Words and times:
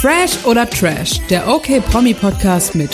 Fresh 0.00 0.44
oder 0.44 0.70
Trash, 0.70 1.18
der 1.28 1.48
OK 1.48 1.84
Promi 1.90 2.14
Podcast 2.14 2.76
mit 2.76 2.92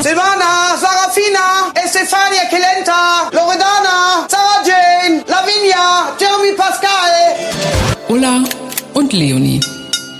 Silvana, 0.00 0.76
Sarafina, 0.78 1.72
Estefania 1.74 2.42
Kelenta, 2.48 3.28
Loredana, 3.32 4.28
Sarah 4.28 4.62
Jane, 4.64 5.24
Lavinia, 5.26 6.14
Jeremy 6.16 6.56
Pascal. 6.56 7.90
Ulla 8.08 8.44
und 8.94 9.12
Leonie. 9.12 9.58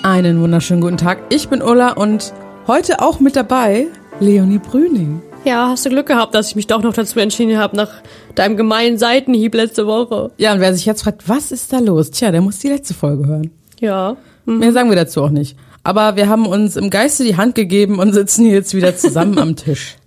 Einen 0.03 0.41
wunderschönen 0.41 0.81
guten 0.81 0.97
Tag. 0.97 1.19
Ich 1.31 1.49
bin 1.49 1.63
Ulla 1.63 1.93
und 1.93 2.33
heute 2.67 3.01
auch 3.01 3.21
mit 3.21 3.37
dabei 3.37 3.87
Leonie 4.19 4.59
Brüning. 4.59 5.23
Ja, 5.45 5.69
hast 5.69 5.87
du 5.87 5.91
Glück 5.91 6.09
gehabt, 6.09 6.35
dass 6.35 6.49
ich 6.49 6.57
mich 6.57 6.67
doch 6.67 6.83
noch 6.83 6.95
dazu 6.95 7.21
entschieden 7.21 7.59
habe, 7.59 7.77
nach 7.77 7.91
deinem 8.35 8.57
gemeinen 8.57 8.99
Seitenhieb 8.99 9.55
letzte 9.55 9.87
Woche. 9.87 10.33
Ja, 10.39 10.53
und 10.53 10.59
wer 10.59 10.75
sich 10.75 10.85
jetzt 10.85 11.05
fragt, 11.05 11.29
was 11.29 11.53
ist 11.53 11.73
da 11.73 11.79
los? 11.79 12.11
Tja, 12.11 12.33
der 12.33 12.41
muss 12.41 12.59
die 12.59 12.71
letzte 12.71 12.93
Folge 12.93 13.25
hören. 13.25 13.53
Ja. 13.79 14.17
Mehr 14.47 14.73
sagen 14.73 14.91
wir 14.91 14.97
dazu 14.97 15.23
auch 15.23 15.31
nicht. 15.31 15.57
Aber 15.85 16.17
wir 16.17 16.29
haben 16.29 16.47
uns 16.47 16.77
im 16.77 16.91
Geiste 16.91 17.25
die 17.25 17.37
Hand 17.37 17.55
gegeben 17.55 17.99
und 17.99 18.13
sitzen 18.13 18.47
jetzt 18.47 18.75
wieder 18.75 18.97
zusammen 18.97 19.39
am 19.39 19.57
Tisch. 19.57 19.97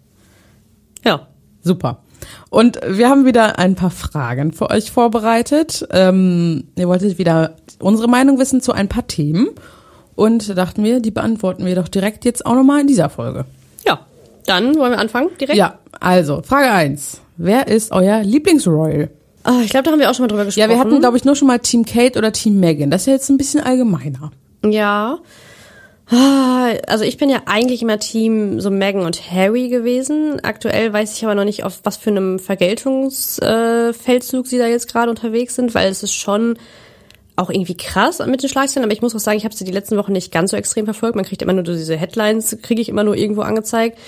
Ja. 1.05 1.27
Super. 1.61 2.01
Und 2.49 2.79
wir 2.85 3.07
haben 3.07 3.25
wieder 3.25 3.59
ein 3.59 3.75
paar 3.75 3.91
Fragen 3.91 4.51
für 4.51 4.69
euch 4.69 4.91
vorbereitet. 4.91 5.87
Ähm, 5.91 6.65
ihr 6.75 6.87
wolltet 6.89 7.17
wieder 7.17 7.55
unsere 7.79 8.09
Meinung 8.09 8.39
wissen 8.39 8.59
zu 8.61 8.73
ein 8.73 8.89
paar 8.89 9.07
Themen. 9.07 9.49
Und 10.15 10.49
da 10.49 10.53
dachten 10.55 10.83
wir, 10.83 10.99
die 10.99 11.11
beantworten 11.11 11.65
wir 11.65 11.75
doch 11.75 11.87
direkt 11.87 12.25
jetzt 12.25 12.45
auch 12.45 12.55
nochmal 12.55 12.81
in 12.81 12.87
dieser 12.87 13.09
Folge. 13.09 13.45
Ja. 13.85 13.99
Dann 14.47 14.75
wollen 14.75 14.91
wir 14.91 14.99
anfangen 14.99 15.29
direkt? 15.39 15.57
Ja, 15.57 15.79
also, 15.99 16.41
Frage 16.41 16.71
eins: 16.71 17.21
Wer 17.37 17.67
ist 17.67 17.91
euer 17.91 18.23
Lieblingsroyal? 18.23 19.09
Ah, 19.43 19.61
ich 19.63 19.69
glaube, 19.69 19.85
da 19.85 19.91
haben 19.91 19.99
wir 19.99 20.09
auch 20.09 20.15
schon 20.15 20.23
mal 20.23 20.27
drüber 20.27 20.45
gesprochen. 20.45 20.69
Ja, 20.69 20.75
wir 20.75 20.79
hatten, 20.79 20.99
glaube 20.99 21.15
ich, 21.15 21.23
nur 21.23 21.35
schon 21.35 21.47
mal 21.47 21.59
Team 21.59 21.85
Kate 21.85 22.17
oder 22.17 22.31
Team 22.33 22.59
Megan. 22.59 22.91
Das 22.91 23.01
ist 23.01 23.05
ja 23.07 23.13
jetzt 23.13 23.29
ein 23.29 23.37
bisschen 23.37 23.61
allgemeiner. 23.61 24.31
Ja. 24.65 25.19
Ah, 26.09 26.73
Also 26.87 27.03
ich 27.03 27.17
bin 27.17 27.29
ja 27.29 27.41
eigentlich 27.45 27.81
immer 27.81 27.99
Team 27.99 28.61
so 28.61 28.69
Meghan 28.69 29.05
und 29.05 29.31
Harry 29.31 29.67
gewesen. 29.69 30.39
Aktuell 30.43 30.93
weiß 30.93 31.17
ich 31.17 31.25
aber 31.25 31.35
noch 31.35 31.43
nicht, 31.43 31.63
auf 31.63 31.81
was 31.83 31.97
für 31.97 32.11
einem 32.11 32.39
Vergeltungsfeldzug 32.39 34.47
sie 34.47 34.57
da 34.57 34.67
jetzt 34.67 34.91
gerade 34.91 35.09
unterwegs 35.09 35.55
sind, 35.55 35.75
weil 35.75 35.89
es 35.89 36.03
ist 36.03 36.13
schon 36.13 36.57
auch 37.35 37.49
irgendwie 37.51 37.77
krass 37.77 38.19
mit 38.25 38.41
den 38.41 38.49
Schlagzeilen, 38.49 38.83
aber 38.83 38.93
ich 38.93 39.03
muss 39.03 39.15
auch 39.15 39.19
sagen, 39.19 39.37
ich 39.37 39.45
habe 39.45 39.53
sie 39.53 39.63
die 39.63 39.71
letzten 39.71 39.95
Wochen 39.97 40.11
nicht 40.11 40.31
ganz 40.31 40.49
so 40.51 40.57
extrem 40.57 40.85
verfolgt. 40.85 41.15
Man 41.15 41.25
kriegt 41.25 41.43
immer 41.43 41.53
nur 41.53 41.63
diese 41.63 41.95
Headlines, 41.95 42.57
kriege 42.63 42.81
ich 42.81 42.89
immer 42.89 43.03
nur 43.03 43.15
irgendwo 43.15 43.41
angezeigt, 43.41 43.99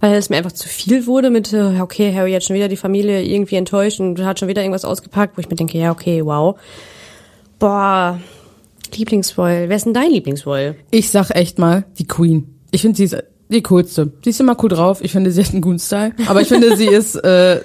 weil 0.00 0.14
es 0.14 0.30
mir 0.30 0.38
einfach 0.38 0.52
zu 0.52 0.68
viel 0.68 1.06
wurde 1.06 1.28
mit, 1.28 1.52
äh, 1.52 1.80
okay, 1.80 2.14
Harry 2.14 2.32
hat 2.32 2.44
schon 2.44 2.56
wieder 2.56 2.68
die 2.68 2.78
Familie 2.78 3.22
irgendwie 3.22 3.56
enttäuscht 3.56 4.00
und 4.00 4.24
hat 4.24 4.38
schon 4.38 4.48
wieder 4.48 4.62
irgendwas 4.62 4.86
ausgepackt, 4.86 5.36
wo 5.36 5.40
ich 5.40 5.50
mir 5.50 5.56
denke, 5.56 5.76
ja, 5.76 5.90
okay, 5.90 6.24
wow. 6.24 6.58
Boah, 7.58 8.18
Lieblingsroyal. 8.96 9.68
Wer 9.68 9.76
ist 9.76 9.86
denn 9.86 9.94
dein 9.94 10.10
Lieblingsroyal? 10.10 10.76
Ich 10.90 11.10
sag 11.10 11.30
echt 11.30 11.58
mal, 11.58 11.84
die 11.98 12.06
Queen. 12.06 12.54
Ich 12.70 12.82
finde, 12.82 12.96
sie 12.96 13.04
ist 13.04 13.16
die 13.48 13.62
coolste. 13.62 14.12
Sie 14.22 14.30
ist 14.30 14.40
immer 14.40 14.56
cool 14.62 14.68
drauf. 14.68 15.00
Ich 15.02 15.12
finde, 15.12 15.30
sie 15.30 15.42
hat 15.42 15.52
einen 15.52 15.62
guten 15.62 15.78
Style. 15.78 16.12
Aber 16.26 16.40
ich 16.40 16.48
finde, 16.48 16.76
sie 16.76 16.86
ist, 16.88 17.16
äh, 17.16 17.60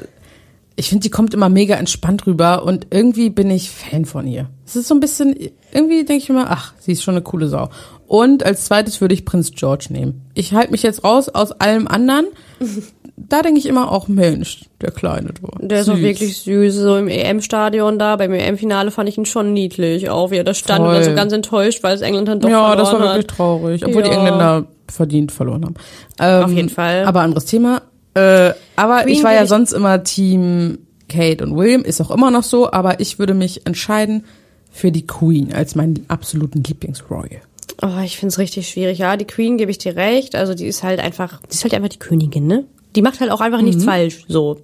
ich 0.75 0.89
finde, 0.89 1.03
die 1.03 1.09
kommt 1.09 1.33
immer 1.33 1.49
mega 1.49 1.75
entspannt 1.75 2.25
rüber 2.25 2.63
und 2.63 2.87
irgendwie 2.89 3.29
bin 3.29 3.49
ich 3.51 3.69
Fan 3.69 4.05
von 4.05 4.27
ihr. 4.27 4.49
Es 4.65 4.75
ist 4.75 4.87
so 4.87 4.95
ein 4.95 4.99
bisschen, 4.99 5.35
irgendwie 5.71 6.03
denke 6.03 6.23
ich 6.23 6.29
immer, 6.29 6.49
ach, 6.49 6.73
sie 6.79 6.93
ist 6.93 7.03
schon 7.03 7.15
eine 7.15 7.23
coole 7.23 7.47
Sau. 7.47 7.69
Und 8.07 8.43
als 8.45 8.65
zweites 8.65 9.01
würde 9.01 9.13
ich 9.13 9.25
Prinz 9.25 9.51
George 9.51 9.87
nehmen. 9.89 10.21
Ich 10.33 10.53
halte 10.53 10.71
mich 10.71 10.83
jetzt 10.83 11.03
raus 11.03 11.29
aus 11.29 11.51
allem 11.51 11.87
anderen. 11.87 12.27
Da 13.15 13.43
denke 13.43 13.59
ich 13.59 13.67
immer 13.67 13.91
auch, 13.91 14.07
Mensch, 14.07 14.61
der 14.81 14.89
Kleine. 14.91 15.29
Du, 15.33 15.47
Der 15.67 15.81
ist 15.81 15.89
auch 15.89 15.95
süß. 15.95 16.03
wirklich 16.03 16.37
süß, 16.39 16.73
so 16.75 16.97
im 16.97 17.07
EM-Stadion 17.07 17.99
da. 17.99 18.15
Beim 18.15 18.33
EM-Finale 18.33 18.89
fand 18.89 19.07
ich 19.07 19.17
ihn 19.17 19.25
schon 19.25 19.53
niedlich. 19.53 20.09
Auch 20.09 20.31
wie 20.31 20.37
er 20.37 20.43
da 20.43 20.53
stand 20.55 20.79
und 20.81 20.87
Voll. 20.87 20.95
dann 20.95 21.03
so 21.03 21.15
ganz 21.15 21.31
enttäuscht, 21.33 21.83
weil 21.83 21.95
es 21.95 22.01
England 22.01 22.27
dann 22.27 22.39
doch 22.39 22.49
Ja, 22.49 22.67
verloren 22.69 22.77
das 22.79 22.91
war 22.93 22.99
hat. 23.01 23.15
wirklich 23.17 23.27
traurig, 23.27 23.85
obwohl 23.85 24.01
die 24.03 24.09
Ja. 24.09 24.15
Engländer 24.17 24.65
verdient 24.89 25.31
verloren 25.31 25.63
haben. 25.65 25.75
Ähm, 26.19 26.43
Auf 26.45 26.51
jeden 26.51 26.69
Fall. 26.69 27.05
Aber 27.05 27.21
anderes 27.21 27.45
Thema. 27.45 27.83
Äh, 28.15 28.51
aber 28.75 29.03
Queen 29.03 29.13
ich 29.13 29.23
war 29.23 29.33
ja 29.33 29.45
sonst 29.45 29.73
immer 29.73 30.03
Team 30.03 30.79
Kate 31.07 31.43
und 31.43 31.55
William, 31.55 31.83
ist 31.83 32.01
auch 32.01 32.09
immer 32.11 32.31
noch 32.31 32.43
so, 32.43 32.71
aber 32.71 32.99
ich 32.99 33.19
würde 33.19 33.33
mich 33.35 33.65
entscheiden 33.67 34.23
für 34.71 34.91
die 34.91 35.05
Queen 35.05 35.53
als 35.53 35.75
meinen 35.75 36.05
absoluten 36.07 36.63
Lieblingsroyal. 36.63 37.41
Oh, 37.81 37.99
ich 38.03 38.17
find's 38.17 38.39
richtig 38.39 38.69
schwierig. 38.69 38.97
Ja, 38.99 39.17
die 39.17 39.25
Queen 39.25 39.57
gebe 39.57 39.69
ich 39.69 39.77
dir 39.77 39.95
recht. 39.95 40.35
Also 40.35 40.55
die 40.55 40.65
ist 40.65 40.81
halt 40.83 40.99
einfach, 40.99 41.41
die 41.43 41.53
ist 41.53 41.63
halt 41.63 41.73
einfach 41.75 41.89
die 41.89 41.99
Königin, 41.99 42.47
ne? 42.47 42.65
Die 42.95 43.01
macht 43.01 43.19
halt 43.19 43.31
auch 43.31 43.41
einfach 43.41 43.59
Mhm. 43.59 43.65
nichts 43.65 43.83
falsch. 43.83 44.25
So. 44.27 44.59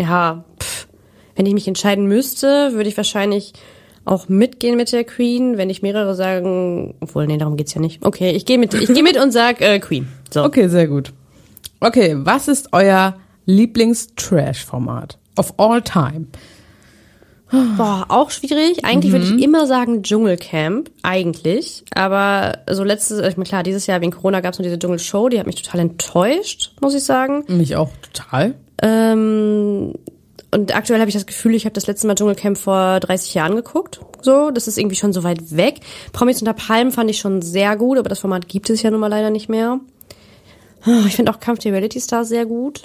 Ja, 0.00 0.44
pff. 0.60 0.88
wenn 1.36 1.46
ich 1.46 1.54
mich 1.54 1.66
entscheiden 1.68 2.06
müsste, 2.06 2.72
würde 2.74 2.88
ich 2.88 2.96
wahrscheinlich 2.96 3.52
auch 4.04 4.28
mitgehen 4.28 4.76
mit 4.76 4.92
der 4.92 5.04
Queen, 5.04 5.56
wenn 5.56 5.70
ich 5.70 5.80
mehrere 5.82 6.14
sagen, 6.14 6.94
obwohl, 7.00 7.26
nee, 7.26 7.38
darum 7.38 7.56
geht's 7.56 7.74
ja 7.74 7.80
nicht. 7.80 8.04
Okay, 8.04 8.30
ich 8.32 8.44
gehe 8.44 8.58
mit, 8.58 8.74
ich 8.74 8.92
gehe 8.92 9.02
mit 9.02 9.16
und 9.16 9.32
sag 9.32 9.60
äh, 9.60 9.78
Queen. 9.80 10.08
So. 10.32 10.44
Okay, 10.44 10.68
sehr 10.68 10.86
gut. 10.88 11.12
Okay, 11.80 12.14
was 12.18 12.48
ist 12.48 12.68
euer 12.72 13.16
Lieblings-Trash-Format 13.46 15.18
of 15.36 15.54
all 15.58 15.80
time? 15.82 16.26
Boah, 17.76 18.06
auch 18.08 18.30
schwierig. 18.30 18.84
Eigentlich 18.84 19.12
würde 19.12 19.26
Mhm. 19.26 19.38
ich 19.38 19.44
immer 19.44 19.66
sagen 19.66 20.02
Dschungelcamp, 20.02 20.90
eigentlich. 21.02 21.84
Aber 21.94 22.58
so 22.70 22.84
letztes, 22.84 23.18
ich 23.20 23.36
meine, 23.36 23.48
klar, 23.48 23.62
dieses 23.62 23.86
Jahr 23.86 24.00
wegen 24.00 24.12
Corona 24.12 24.40
gab 24.40 24.52
es 24.54 24.58
noch 24.58 24.64
diese 24.64 24.78
Dschungelshow, 24.78 25.28
die 25.28 25.38
hat 25.38 25.46
mich 25.46 25.62
total 25.62 25.80
enttäuscht, 25.80 26.72
muss 26.80 26.94
ich 26.94 27.04
sagen. 27.04 27.44
Mich 27.48 27.76
auch 27.76 27.90
total. 28.12 28.54
Ähm, 28.82 29.94
und 30.50 30.76
aktuell 30.76 31.00
habe 31.00 31.08
ich 31.08 31.14
das 31.14 31.26
Gefühl, 31.26 31.54
ich 31.54 31.64
habe 31.64 31.72
das 31.74 31.86
letzte 31.86 32.06
Mal 32.06 32.14
Dschungelcamp 32.14 32.56
vor 32.58 33.00
30 33.00 33.34
Jahren 33.34 33.56
geguckt. 33.56 34.00
So, 34.22 34.50
das 34.50 34.68
ist 34.68 34.78
irgendwie 34.78 34.96
schon 34.96 35.12
so 35.12 35.22
weit 35.24 35.56
weg. 35.56 35.80
Promis 36.12 36.40
unter 36.40 36.54
Palmen 36.54 36.92
fand 36.92 37.10
ich 37.10 37.18
schon 37.18 37.42
sehr 37.42 37.76
gut, 37.76 37.98
aber 37.98 38.08
das 38.08 38.20
Format 38.20 38.48
gibt 38.48 38.70
es 38.70 38.82
ja 38.82 38.90
nun 38.90 39.00
mal 39.00 39.08
leider 39.08 39.30
nicht 39.30 39.48
mehr. 39.48 39.80
Ah, 40.86 41.02
Ich 41.06 41.16
finde 41.16 41.32
auch 41.32 41.40
Kampf 41.40 41.60
der 41.60 41.72
Reality 41.72 42.00
Stars 42.00 42.28
sehr 42.28 42.46
gut. 42.46 42.82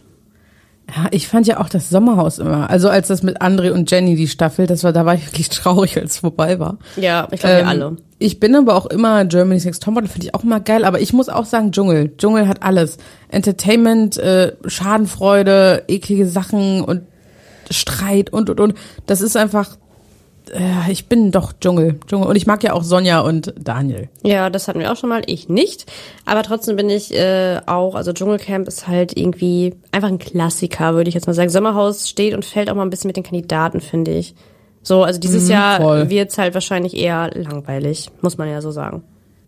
Ja, 0.95 1.07
ich 1.11 1.27
fand 1.27 1.47
ja 1.47 1.59
auch 1.59 1.69
das 1.69 1.89
Sommerhaus 1.89 2.39
immer. 2.39 2.69
Also 2.69 2.89
als 2.89 3.07
das 3.07 3.23
mit 3.23 3.41
André 3.41 3.71
und 3.71 3.89
Jenny 3.91 4.15
die 4.15 4.27
Staffel, 4.27 4.65
das 4.67 4.83
war, 4.83 4.93
da 4.93 5.05
war 5.05 5.15
ich 5.15 5.25
wirklich 5.25 5.49
traurig, 5.49 5.97
als 5.97 6.11
es 6.13 6.17
vorbei 6.19 6.59
war. 6.59 6.77
Ja, 6.95 7.27
ich 7.31 7.39
glaube, 7.39 7.55
wir 7.55 7.61
Ähm, 7.61 7.67
alle. 7.67 7.97
Ich 8.17 8.39
bin 8.39 8.55
aber 8.55 8.75
auch 8.75 8.85
immer 8.87 9.23
Germany's 9.25 9.65
Next 9.65 9.83
Topmodel, 9.83 10.09
finde 10.09 10.27
ich 10.27 10.35
auch 10.35 10.43
immer 10.43 10.59
geil. 10.59 10.83
Aber 10.83 10.99
ich 10.99 11.13
muss 11.13 11.29
auch 11.29 11.45
sagen, 11.45 11.71
Dschungel. 11.71 12.15
Dschungel 12.17 12.47
hat 12.47 12.63
alles. 12.63 12.97
Entertainment, 13.29 14.17
äh, 14.17 14.53
Schadenfreude, 14.65 15.83
eklige 15.87 16.27
Sachen 16.27 16.81
und 16.81 17.03
Streit 17.69 18.31
und, 18.31 18.49
und, 18.49 18.59
und. 18.59 18.73
Das 19.05 19.21
ist 19.21 19.37
einfach, 19.37 19.77
äh, 20.53 20.91
ich 20.91 21.07
bin 21.07 21.31
doch 21.31 21.53
Dschungel. 21.53 21.99
Dschungel. 22.07 22.27
Und 22.27 22.35
ich 22.35 22.47
mag 22.47 22.63
ja 22.63 22.73
auch 22.73 22.83
Sonja 22.83 23.21
und 23.21 23.53
Daniel. 23.59 24.09
Ja, 24.23 24.49
das 24.49 24.67
hatten 24.67 24.79
wir 24.79 24.91
auch 24.91 24.97
schon 24.97 25.09
mal, 25.09 25.21
ich 25.25 25.49
nicht. 25.49 25.85
Aber 26.25 26.43
trotzdem 26.43 26.75
bin 26.75 26.89
ich 26.89 27.13
äh, 27.13 27.61
auch, 27.65 27.95
also 27.95 28.13
Dschungelcamp 28.13 28.67
ist 28.67 28.87
halt 28.87 29.17
irgendwie 29.17 29.75
einfach 29.91 30.09
ein 30.09 30.19
Klassiker, 30.19 30.95
würde 30.95 31.09
ich 31.09 31.15
jetzt 31.15 31.27
mal 31.27 31.33
sagen. 31.33 31.49
Sommerhaus 31.49 32.09
steht 32.09 32.33
und 32.33 32.45
fällt 32.45 32.69
auch 32.69 32.75
mal 32.75 32.83
ein 32.83 32.89
bisschen 32.89 33.09
mit 33.09 33.17
den 33.17 33.23
Kandidaten, 33.23 33.81
finde 33.81 34.11
ich. 34.11 34.35
So, 34.81 35.03
also 35.03 35.19
dieses 35.19 35.49
Jahr 35.49 35.81
voll. 35.81 36.09
wird's 36.09 36.37
halt 36.37 36.53
wahrscheinlich 36.53 36.95
eher 36.95 37.31
langweilig, 37.33 38.09
muss 38.21 38.37
man 38.37 38.49
ja 38.49 38.61
so 38.61 38.71
sagen. 38.71 39.03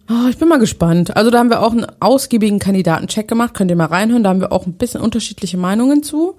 Oh, 0.10 0.28
ich 0.30 0.38
bin 0.38 0.50
mal 0.50 0.60
gespannt. 0.60 1.16
Also 1.16 1.32
da 1.32 1.40
haben 1.40 1.50
wir 1.50 1.62
auch 1.62 1.72
einen 1.72 1.88
ausgiebigen 2.02 2.60
Kandidatencheck 2.60 3.28
gemacht. 3.28 3.54
Könnt 3.54 3.72
ihr 3.72 3.78
mal 3.78 3.86
reinhören. 3.86 4.24
Da 4.24 4.30
haben 4.30 4.42
wir 4.42 4.52
auch 4.52 4.66
ein 4.66 4.74
bisschen 4.74 5.00
unterschiedliche 5.00 5.58
Meinungen 5.58 6.04
zu. 6.04 6.38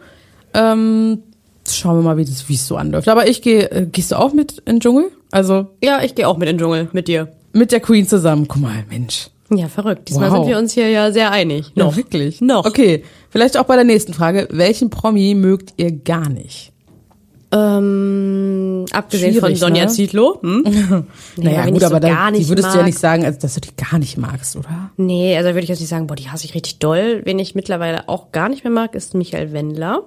Ähm, 0.52 1.22
schauen 1.68 1.96
wir 1.98 2.02
mal, 2.02 2.16
wie 2.16 2.24
das, 2.24 2.48
wie 2.48 2.54
es 2.54 2.66
so 2.66 2.76
anläuft. 2.76 3.08
Aber 3.08 3.28
ich 3.28 3.42
gehe, 3.42 3.70
äh, 3.70 3.86
gehst 3.90 4.12
du 4.12 4.16
auch 4.18 4.32
mit 4.32 4.58
in 4.66 4.76
den 4.76 4.80
Dschungel? 4.80 5.10
Also 5.30 5.66
Ja, 5.82 6.02
ich 6.02 6.14
gehe 6.14 6.26
auch 6.28 6.36
mit 6.36 6.48
in 6.48 6.56
den 6.56 6.60
Dschungel, 6.62 6.88
mit 6.92 7.08
dir. 7.08 7.28
mit 7.52 7.72
der 7.72 7.80
Queen 7.80 8.06
zusammen. 8.06 8.46
Guck 8.48 8.60
mal, 8.62 8.84
Mensch. 8.90 9.28
Ja, 9.50 9.68
verrückt. 9.68 10.08
Diesmal 10.08 10.30
Wow. 10.30 10.38
sind 10.38 10.46
wir 10.48 10.58
uns 10.58 10.72
hier 10.72 10.88
ja 10.88 11.12
sehr 11.12 11.30
einig. 11.30 11.72
Ja, 11.74 11.84
Noch. 11.84 11.96
wirklich? 11.96 12.40
Noch. 12.40 12.64
Okay, 12.64 13.04
vielleicht 13.28 13.58
auch 13.58 13.64
bei 13.64 13.74
der 13.76 13.84
nächsten 13.84 14.14
Frage. 14.14 14.48
Welchen 14.50 14.88
Promi 14.88 15.34
mögt 15.34 15.74
ihr 15.76 15.92
gar 15.92 16.28
nicht? 16.30 16.71
Ähm, 17.52 18.86
abgesehen 18.92 19.34
von 19.38 19.54
Sonja 19.54 19.84
ne? 19.84 19.90
Zietlow. 19.90 20.38
Hm? 20.42 20.62
naja, 21.36 21.64
wen 21.66 21.72
gut, 21.74 21.80
so 21.82 21.86
aber 21.86 22.00
da, 22.00 22.08
gar 22.08 22.32
die 22.32 22.48
würdest 22.48 22.68
du 22.68 22.72
ja 22.72 22.76
mag. 22.78 22.86
nicht 22.86 22.98
sagen, 22.98 23.24
als 23.24 23.38
dass 23.38 23.54
du 23.54 23.60
die 23.60 23.74
gar 23.76 23.98
nicht 23.98 24.16
magst, 24.18 24.56
oder? 24.56 24.90
Nee, 24.96 25.36
also 25.36 25.50
würde 25.50 25.60
ich 25.60 25.68
jetzt 25.68 25.80
nicht 25.80 25.88
sagen, 25.88 26.06
boah, 26.06 26.14
die 26.14 26.30
hasse 26.30 26.44
ich 26.44 26.54
richtig 26.54 26.78
doll. 26.78 27.20
Wen 27.24 27.38
ich 27.38 27.54
mittlerweile 27.54 28.08
auch 28.08 28.32
gar 28.32 28.48
nicht 28.48 28.64
mehr 28.64 28.72
mag, 28.72 28.94
ist 28.94 29.14
Michael 29.14 29.52
Wendler. 29.52 30.02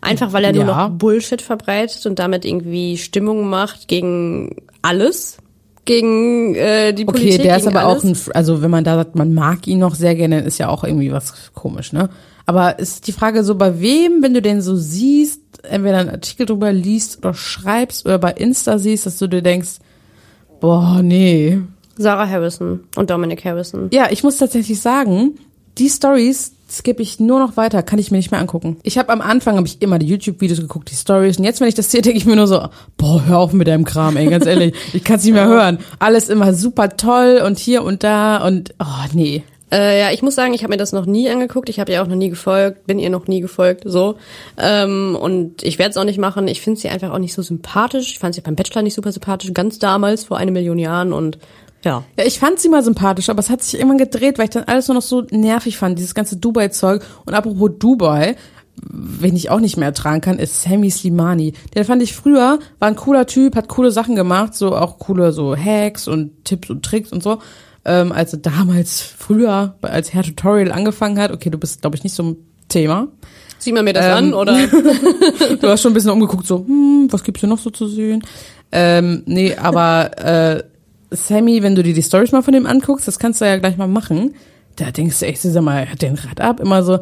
Einfach 0.00 0.32
weil 0.32 0.44
er 0.44 0.52
nur 0.52 0.64
Ja. 0.66 0.88
noch 0.88 0.96
Bullshit 0.96 1.42
verbreitet 1.42 2.06
und 2.06 2.18
damit 2.18 2.44
irgendwie 2.44 2.96
Stimmung 2.98 3.48
macht 3.48 3.88
gegen 3.88 4.56
alles. 4.82 5.38
Gegen 5.84 6.54
äh, 6.54 6.92
die 6.92 7.08
Okay, 7.08 7.18
Politik. 7.18 7.42
der 7.42 7.56
ist 7.56 7.66
aber 7.66 7.84
alles. 7.84 8.02
auch 8.02 8.04
ein, 8.04 8.16
also 8.34 8.60
wenn 8.62 8.70
man 8.70 8.84
da 8.84 8.96
sagt, 8.96 9.14
man 9.14 9.32
mag 9.32 9.66
ihn 9.66 9.78
noch 9.78 9.94
sehr 9.94 10.14
gerne, 10.14 10.40
ist 10.40 10.58
ja 10.58 10.68
auch 10.68 10.84
irgendwie 10.84 11.12
was 11.12 11.32
komisch, 11.54 11.92
ne? 11.92 12.10
Aber 12.44 12.78
ist 12.78 13.06
die 13.06 13.12
Frage 13.12 13.44
so, 13.44 13.54
bei 13.56 13.80
wem, 13.80 14.22
wenn 14.22 14.32
du 14.34 14.40
den 14.42 14.60
so 14.62 14.74
siehst, 14.76 15.37
entweder 15.68 15.98
einen 15.98 16.10
Artikel 16.10 16.46
drüber 16.46 16.72
liest 16.72 17.18
oder 17.18 17.34
schreibst 17.34 18.06
oder 18.06 18.18
bei 18.18 18.32
Insta 18.32 18.78
siehst, 18.78 19.06
dass 19.06 19.18
du 19.18 19.28
dir 19.28 19.42
denkst, 19.42 19.78
boah, 20.60 21.00
nee. 21.02 21.58
Sarah 21.96 22.28
Harrison 22.28 22.80
und 22.96 23.10
Dominic 23.10 23.44
Harrison. 23.44 23.88
Ja, 23.92 24.08
ich 24.10 24.22
muss 24.22 24.38
tatsächlich 24.38 24.80
sagen, 24.80 25.38
die 25.78 25.88
Stories 25.88 26.52
skippe 26.70 27.02
ich 27.02 27.18
nur 27.18 27.38
noch 27.38 27.56
weiter, 27.56 27.82
kann 27.82 27.98
ich 27.98 28.10
mir 28.10 28.18
nicht 28.18 28.30
mehr 28.30 28.40
angucken. 28.40 28.76
Ich 28.82 28.98
habe 28.98 29.10
am 29.10 29.20
Anfang 29.20 29.56
habe 29.56 29.66
ich 29.66 29.80
immer 29.80 29.98
die 29.98 30.06
YouTube-Videos 30.06 30.60
geguckt, 30.60 30.90
die 30.90 30.94
Stories 30.94 31.38
und 31.38 31.44
jetzt, 31.44 31.60
wenn 31.60 31.68
ich 31.68 31.74
das 31.74 31.90
sehe, 31.90 32.02
denke 32.02 32.18
ich 32.18 32.26
mir 32.26 32.36
nur 32.36 32.46
so, 32.46 32.68
boah, 32.96 33.24
hör 33.26 33.38
auf 33.38 33.52
mit 33.52 33.68
deinem 33.68 33.84
Kram, 33.84 34.16
ey, 34.16 34.26
ganz 34.26 34.46
ehrlich, 34.46 34.74
ich 34.92 35.02
kann 35.02 35.16
es 35.16 35.24
nicht 35.24 35.34
mehr 35.34 35.46
hören. 35.46 35.78
Alles 35.98 36.28
immer 36.28 36.52
super 36.52 36.96
toll 36.96 37.42
und 37.44 37.58
hier 37.58 37.82
und 37.82 38.04
da 38.04 38.46
und 38.46 38.74
oh 38.78 39.06
nee. 39.14 39.44
Äh, 39.70 40.00
ja, 40.00 40.10
ich 40.12 40.22
muss 40.22 40.34
sagen, 40.34 40.54
ich 40.54 40.62
habe 40.62 40.72
mir 40.72 40.78
das 40.78 40.92
noch 40.92 41.06
nie 41.06 41.28
angeguckt. 41.28 41.68
Ich 41.68 41.78
habe 41.80 41.92
ihr 41.92 42.02
auch 42.02 42.06
noch 42.06 42.16
nie 42.16 42.30
gefolgt, 42.30 42.86
bin 42.86 42.98
ihr 42.98 43.10
noch 43.10 43.26
nie 43.26 43.40
gefolgt, 43.40 43.82
so. 43.84 44.16
Ähm, 44.56 45.16
und 45.20 45.62
ich 45.62 45.78
werde 45.78 45.90
es 45.90 45.96
auch 45.96 46.04
nicht 46.04 46.18
machen. 46.18 46.48
Ich 46.48 46.60
finde 46.60 46.80
sie 46.80 46.88
einfach 46.88 47.10
auch 47.10 47.18
nicht 47.18 47.34
so 47.34 47.42
sympathisch. 47.42 48.12
Ich 48.12 48.18
fand 48.18 48.34
sie 48.34 48.40
beim 48.40 48.56
Bachelor 48.56 48.82
nicht 48.82 48.94
super 48.94 49.12
sympathisch, 49.12 49.52
ganz 49.52 49.78
damals, 49.78 50.24
vor 50.24 50.38
eine 50.38 50.50
Million 50.50 50.78
Jahren. 50.78 51.12
Und 51.12 51.38
ja. 51.84 52.04
Ja, 52.18 52.24
ich 52.24 52.38
fand 52.38 52.58
sie 52.58 52.68
mal 52.68 52.82
sympathisch, 52.82 53.28
aber 53.28 53.40
es 53.40 53.50
hat 53.50 53.62
sich 53.62 53.74
irgendwann 53.74 53.98
gedreht, 53.98 54.38
weil 54.38 54.44
ich 54.44 54.50
dann 54.50 54.64
alles 54.64 54.88
nur 54.88 54.96
noch 54.96 55.02
so 55.02 55.24
nervig 55.30 55.76
fand, 55.76 55.98
dieses 55.98 56.14
ganze 56.14 56.36
Dubai-Zeug. 56.36 57.04
Und 57.24 57.34
apropos 57.34 57.70
Dubai, 57.78 58.36
wen 58.82 59.36
ich 59.36 59.50
auch 59.50 59.60
nicht 59.60 59.76
mehr 59.76 59.88
ertragen 59.88 60.20
kann, 60.20 60.38
ist 60.38 60.62
Sammy 60.62 60.90
Slimani. 60.90 61.52
Den 61.74 61.84
fand 61.84 62.02
ich 62.02 62.14
früher, 62.14 62.58
war 62.78 62.88
ein 62.88 62.96
cooler 62.96 63.26
Typ, 63.26 63.56
hat 63.56 63.68
coole 63.68 63.90
Sachen 63.90 64.16
gemacht, 64.16 64.54
so 64.54 64.74
auch 64.74 64.98
coole 64.98 65.32
so 65.32 65.56
Hacks 65.56 66.08
und 66.08 66.44
Tipps 66.44 66.70
und 66.70 66.84
Tricks 66.84 67.12
und 67.12 67.22
so. 67.22 67.38
Ähm, 67.84 68.12
als 68.12 68.32
er 68.32 68.40
damals 68.40 69.00
früher 69.00 69.74
als 69.82 70.12
Hair 70.12 70.24
Tutorial 70.24 70.72
angefangen 70.72 71.18
hat, 71.18 71.30
okay, 71.32 71.48
du 71.50 71.58
bist, 71.58 71.80
glaube 71.80 71.96
ich, 71.96 72.04
nicht 72.04 72.14
so 72.14 72.22
ein 72.22 72.36
Thema. 72.68 73.08
Sieht 73.58 73.74
man 73.74 73.84
mir 73.84 73.92
das 73.92 74.04
Ähm, 74.04 74.12
an, 74.12 74.34
oder? 74.34 74.56
Du 75.60 75.68
hast 75.68 75.82
schon 75.82 75.92
ein 75.92 75.94
bisschen 75.94 76.10
umgeguckt, 76.10 76.46
so, 76.46 76.64
hm, 76.66 77.08
was 77.10 77.24
gibt's 77.24 77.40
hier 77.40 77.48
noch 77.48 77.58
so 77.58 77.70
zu 77.70 77.86
sehen? 77.88 78.22
Ähm, 78.70 79.22
nee, 79.26 79.54
aber 79.56 80.18
äh, 80.18 80.62
Sammy, 81.10 81.62
wenn 81.62 81.74
du 81.74 81.82
dir 81.82 81.94
die 81.94 82.02
Stories 82.02 82.32
mal 82.32 82.42
von 82.42 82.52
dem 82.52 82.66
anguckst, 82.66 83.08
das 83.08 83.18
kannst 83.18 83.40
du 83.40 83.46
ja 83.46 83.56
gleich 83.56 83.76
mal 83.78 83.88
machen. 83.88 84.34
Da 84.76 84.90
denkst 84.90 85.18
du 85.20 85.26
echt, 85.26 85.40
sag 85.40 85.62
mal, 85.62 85.90
hat 85.90 86.02
den 86.02 86.14
Rad 86.16 86.40
ab, 86.40 86.60
immer 86.60 86.82
so, 86.82 86.98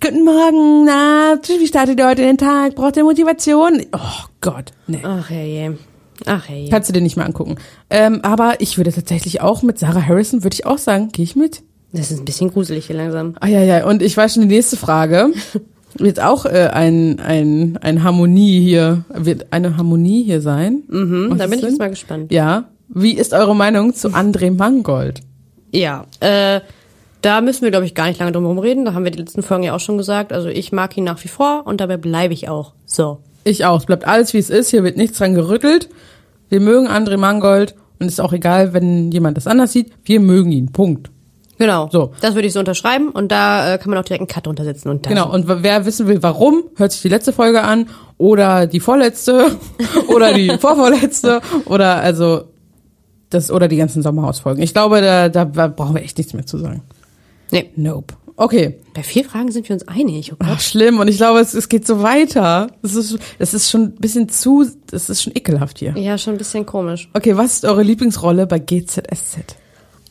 guten 0.00 0.24
Morgen, 0.24 0.84
na, 0.86 1.36
wie 1.58 1.66
startet 1.66 1.98
ihr 1.98 2.08
heute 2.08 2.22
den 2.22 2.38
Tag? 2.38 2.74
Braucht 2.74 2.96
ihr 2.96 3.04
Motivation? 3.04 3.82
Oh 3.92 4.24
Gott, 4.40 4.72
nee. 4.86 5.00
Ach 5.04 5.30
je. 5.30 5.72
Ach 6.26 6.48
je. 6.48 6.68
Kannst 6.68 6.88
du 6.88 6.92
dir 6.92 7.00
nicht 7.00 7.16
mehr 7.16 7.26
angucken. 7.26 7.56
Ähm, 7.90 8.20
aber 8.22 8.54
ich 8.60 8.76
würde 8.76 8.92
tatsächlich 8.92 9.40
auch 9.40 9.62
mit 9.62 9.78
Sarah 9.78 10.06
Harrison, 10.06 10.42
würde 10.44 10.54
ich 10.54 10.66
auch 10.66 10.78
sagen, 10.78 11.08
gehe 11.12 11.24
ich 11.24 11.36
mit. 11.36 11.62
Das 11.92 12.10
ist 12.10 12.20
ein 12.20 12.24
bisschen 12.24 12.50
gruselig 12.50 12.86
hier 12.86 12.96
langsam. 12.96 13.34
Ah 13.40 13.46
ja, 13.48 13.62
ja, 13.62 13.86
und 13.86 14.02
ich 14.02 14.16
weiß 14.16 14.34
schon 14.34 14.42
die 14.48 14.54
nächste 14.54 14.76
Frage. 14.76 15.30
Wird 15.98 16.20
auch 16.20 16.46
äh, 16.46 16.70
ein, 16.72 17.20
ein, 17.20 17.78
ein 17.82 18.02
Harmonie 18.02 18.60
hier, 18.60 19.04
wird 19.12 19.52
eine 19.52 19.76
Harmonie 19.76 20.22
hier 20.24 20.40
sein? 20.40 20.84
Mhm, 20.88 21.34
Da 21.36 21.46
bin 21.46 21.58
ich 21.58 21.64
jetzt 21.66 21.78
mal 21.78 21.90
gespannt. 21.90 22.32
Ja. 22.32 22.70
Wie 22.88 23.12
ist 23.12 23.34
eure 23.34 23.54
Meinung 23.54 23.94
zu 23.94 24.08
André 24.08 24.50
Mangold? 24.50 25.20
Ja, 25.70 26.06
äh, 26.20 26.60
da 27.20 27.42
müssen 27.42 27.60
wir, 27.62 27.70
glaube 27.70 27.84
ich, 27.84 27.94
gar 27.94 28.06
nicht 28.06 28.18
lange 28.20 28.32
drum 28.32 28.44
herum 28.44 28.58
reden. 28.58 28.86
Da 28.86 28.94
haben 28.94 29.04
wir 29.04 29.10
die 29.10 29.18
letzten 29.18 29.42
Folgen 29.42 29.64
ja 29.64 29.74
auch 29.74 29.80
schon 29.80 29.98
gesagt. 29.98 30.32
Also 30.32 30.48
ich 30.48 30.72
mag 30.72 30.96
ihn 30.96 31.04
nach 31.04 31.22
wie 31.24 31.28
vor 31.28 31.66
und 31.66 31.80
dabei 31.82 31.98
bleibe 31.98 32.32
ich 32.32 32.48
auch. 32.48 32.72
So. 32.86 33.18
Ich 33.44 33.64
auch. 33.66 33.80
Es 33.80 33.86
bleibt 33.86 34.06
alles 34.06 34.32
wie 34.32 34.38
es 34.38 34.48
ist. 34.50 34.70
Hier 34.70 34.84
wird 34.84 34.96
nichts 34.96 35.18
dran 35.18 35.34
gerüttelt. 35.34 35.90
Wir 36.52 36.60
mögen 36.60 36.86
André 36.86 37.16
Mangold 37.16 37.74
und 37.98 38.08
ist 38.08 38.20
auch 38.20 38.34
egal, 38.34 38.74
wenn 38.74 39.10
jemand 39.10 39.38
das 39.38 39.46
anders 39.46 39.72
sieht. 39.72 39.90
Wir 40.04 40.20
mögen 40.20 40.52
ihn. 40.52 40.70
Punkt. 40.70 41.10
Genau. 41.56 41.88
So. 41.90 42.12
Das 42.20 42.34
würde 42.34 42.46
ich 42.46 42.52
so 42.52 42.58
unterschreiben 42.60 43.08
und 43.08 43.32
da 43.32 43.72
äh, 43.72 43.78
kann 43.78 43.88
man 43.88 43.98
auch 43.98 44.04
direkt 44.04 44.20
einen 44.20 44.28
Cut 44.28 44.46
untersetzen. 44.46 44.90
Und 44.90 45.06
dann 45.06 45.14
Genau. 45.14 45.32
Und 45.32 45.46
wer 45.48 45.86
wissen 45.86 46.08
will, 46.08 46.22
warum, 46.22 46.64
hört 46.76 46.92
sich 46.92 47.00
die 47.00 47.08
letzte 47.08 47.32
Folge 47.32 47.62
an 47.62 47.86
oder 48.18 48.66
die 48.66 48.80
vorletzte 48.80 49.46
oder 50.08 50.34
die 50.34 50.50
vorvorletzte 50.58 51.40
oder 51.64 52.02
also 52.02 52.42
das 53.30 53.50
oder 53.50 53.66
die 53.66 53.78
ganzen 53.78 54.02
Sommerhausfolgen. 54.02 54.62
Ich 54.62 54.74
glaube, 54.74 55.00
da, 55.00 55.30
da 55.30 55.44
brauchen 55.46 55.94
wir 55.94 56.02
echt 56.02 56.18
nichts 56.18 56.34
mehr 56.34 56.44
zu 56.44 56.58
sagen. 56.58 56.82
Nee. 57.50 57.70
Nope. 57.76 58.12
Okay. 58.42 58.80
Bei 58.92 59.04
vier 59.04 59.24
Fragen 59.24 59.52
sind 59.52 59.68
wir 59.68 59.74
uns 59.74 59.86
einig. 59.86 60.32
Oh 60.32 60.36
Gott. 60.36 60.48
Ach, 60.50 60.60
schlimm. 60.60 60.98
Und 60.98 61.06
ich 61.06 61.16
glaube, 61.16 61.38
es, 61.38 61.54
es 61.54 61.68
geht 61.68 61.86
so 61.86 62.02
weiter. 62.02 62.66
Es 62.82 62.96
ist, 62.96 63.16
es 63.38 63.54
ist 63.54 63.70
schon 63.70 63.82
ein 63.82 63.94
bisschen 63.94 64.28
zu, 64.28 64.66
es 64.90 65.08
ist 65.08 65.22
schon 65.22 65.32
ekelhaft 65.36 65.78
hier. 65.78 65.96
Ja, 65.96 66.18
schon 66.18 66.34
ein 66.34 66.38
bisschen 66.38 66.66
komisch. 66.66 67.08
Okay, 67.14 67.36
was 67.36 67.52
ist 67.52 67.64
eure 67.64 67.84
Lieblingsrolle 67.84 68.48
bei 68.48 68.58
GZSZ? 68.58 69.54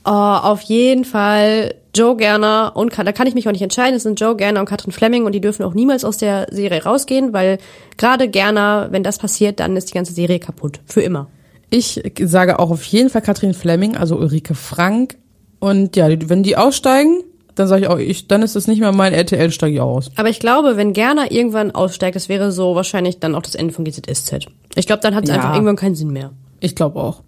Oh, 0.06 0.10
auf 0.10 0.62
jeden 0.62 1.04
Fall 1.04 1.76
Joe 1.94 2.16
Gerner 2.16 2.72
und 2.74 2.98
da 2.98 3.12
kann 3.12 3.28
ich 3.28 3.34
mich 3.34 3.50
auch 3.50 3.52
nicht 3.52 3.64
entscheiden. 3.64 3.98
Es 3.98 4.04
sind 4.04 4.18
Joe 4.18 4.38
Gerner 4.38 4.62
und 4.62 4.66
Katrin 4.66 4.94
Fleming 4.94 5.26
und 5.26 5.34
die 5.34 5.42
dürfen 5.42 5.64
auch 5.64 5.74
niemals 5.74 6.06
aus 6.06 6.18
der 6.18 6.48
Serie 6.52 6.86
rausgehen, 6.86 7.34
weil 7.34 7.58
gerade 7.98 8.30
Gerner, 8.30 8.88
wenn 8.92 9.04
das 9.04 9.18
passiert, 9.18 9.60
dann 9.60 9.76
ist 9.76 9.90
die 9.90 9.94
ganze 9.94 10.14
Serie 10.14 10.40
kaputt. 10.40 10.80
Für 10.86 11.02
immer. 11.02 11.28
Ich 11.70 12.02
sage 12.24 12.60
auch 12.60 12.72
auf 12.72 12.86
jeden 12.86 13.10
Fall 13.10 13.22
Katrin 13.22 13.54
Fleming, 13.54 13.98
also 13.98 14.16
Ulrike 14.16 14.56
Frank. 14.56 15.18
Und 15.60 15.98
ja, 15.98 16.08
wenn 16.30 16.44
die 16.44 16.56
aussteigen, 16.56 17.24
dann 17.56 17.68
sage 17.68 17.84
ich 17.84 17.88
auch, 17.90 17.98
ich, 17.98 18.28
dann 18.28 18.42
ist 18.42 18.56
das 18.56 18.68
nicht 18.68 18.80
mehr 18.80 18.92
mein 18.92 19.14
RTL, 19.14 19.52
steige 19.52 19.76
ich 19.76 19.82
auch 19.82 19.96
aus. 19.98 20.12
Aber 20.16 20.30
ich 20.30 20.40
glaube, 20.40 20.78
wenn 20.78 20.94
Gerner 20.94 21.32
irgendwann 21.32 21.72
aussteigt, 21.72 22.16
das 22.16 22.30
wäre 22.30 22.52
so 22.52 22.76
wahrscheinlich 22.76 23.20
dann 23.20 23.36
auch 23.36 23.42
das 23.42 23.56
Ende 23.56 23.74
von 23.74 23.84
GZSZ. 23.86 24.48
Ich 24.76 24.88
glaube, 24.88 25.02
dann 25.02 25.16
hat 25.16 25.24
es 25.26 25.30
Ja. 25.30 25.36
einfach 25.36 25.54
irgendwann 25.54 25.76
keinen 25.76 25.96
Sinn 25.96 26.12
mehr. 26.12 26.32
Ich 26.60 26.76
glaube 26.76 27.00
auch. 27.00 27.24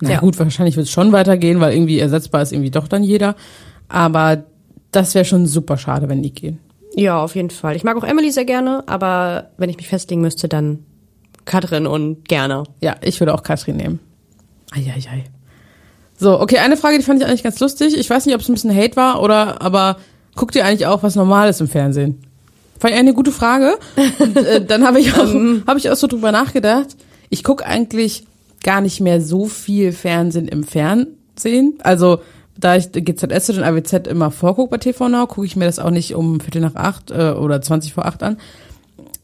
Na 0.00 0.10
Ja. 0.12 0.20
gut, 0.20 0.38
wahrscheinlich 0.38 0.76
wird 0.76 0.86
es 0.86 0.92
schon 0.92 1.12
weitergehen, 1.12 1.60
weil 1.60 1.72
irgendwie 1.74 1.98
ersetzbar 1.98 2.42
ist 2.42 2.52
irgendwie 2.52 2.70
doch 2.70 2.88
dann 2.88 3.02
jeder. 3.04 3.34
Aber 3.88 4.44
das 4.92 5.14
wäre 5.14 5.24
schon 5.24 5.46
super 5.46 5.76
schade, 5.76 6.08
wenn 6.08 6.22
die 6.22 6.32
gehen. 6.32 6.58
Ja, 6.96 7.22
auf 7.22 7.34
jeden 7.36 7.50
Fall. 7.50 7.76
Ich 7.76 7.84
mag 7.84 7.96
auch 7.96 8.04
Emily 8.04 8.30
sehr 8.30 8.44
gerne, 8.44 8.82
aber 8.86 9.50
wenn 9.58 9.70
ich 9.70 9.76
mich 9.76 9.88
festlegen 9.88 10.20
müsste, 10.22 10.48
dann 10.48 10.84
Katrin 11.44 11.86
und 11.86 12.28
Gerner. 12.28 12.64
Ja, 12.80 12.96
ich 13.02 13.20
würde 13.20 13.34
auch 13.34 13.42
Katrin 13.42 13.76
nehmen. 13.76 14.00
Eieiei. 14.72 15.24
So, 16.20 16.38
okay, 16.38 16.58
eine 16.58 16.76
Frage, 16.76 16.98
die 16.98 17.02
fand 17.02 17.18
ich 17.18 17.26
eigentlich 17.26 17.42
ganz 17.42 17.58
lustig. 17.60 17.96
Ich 17.96 18.10
weiß 18.10 18.26
nicht, 18.26 18.34
ob 18.34 18.42
es 18.42 18.48
ein 18.50 18.52
bisschen 18.52 18.76
Hate 18.76 18.94
war 18.94 19.22
oder, 19.22 19.62
aber 19.62 19.96
guckt 20.36 20.54
ihr 20.54 20.66
eigentlich 20.66 20.84
auch 20.84 21.02
was 21.02 21.16
Normales 21.16 21.62
im 21.62 21.68
Fernsehen? 21.68 22.20
Fand 22.78 22.92
ich 22.92 23.00
eine 23.00 23.14
gute 23.14 23.32
Frage. 23.32 23.78
Und 24.18 24.36
äh, 24.36 24.62
dann 24.66 24.86
habe 24.86 25.00
ich, 25.00 25.14
auch, 25.14 25.34
hab 25.66 25.78
ich 25.78 25.88
auch 25.88 25.96
so 25.96 26.06
drüber 26.06 26.30
nachgedacht. 26.30 26.88
Ich 27.30 27.42
gucke 27.42 27.64
eigentlich 27.64 28.26
gar 28.62 28.82
nicht 28.82 29.00
mehr 29.00 29.22
so 29.22 29.46
viel 29.46 29.92
Fernsehen 29.92 30.46
im 30.46 30.62
Fernsehen. 30.62 31.78
Also, 31.78 32.20
da 32.54 32.76
ich 32.76 32.92
GZS 32.92 33.50
und 33.56 33.62
AWZ 33.62 34.06
immer 34.06 34.30
vorgucke 34.30 34.72
bei 34.72 34.76
TV 34.76 35.08
Now, 35.08 35.26
gucke 35.26 35.46
ich 35.46 35.56
mir 35.56 35.64
das 35.64 35.78
auch 35.78 35.90
nicht 35.90 36.14
um 36.14 36.40
Viertel 36.40 36.60
nach 36.60 36.74
acht 36.74 37.10
äh, 37.10 37.30
oder 37.30 37.62
20 37.62 37.94
vor 37.94 38.04
acht 38.04 38.22
an. 38.22 38.36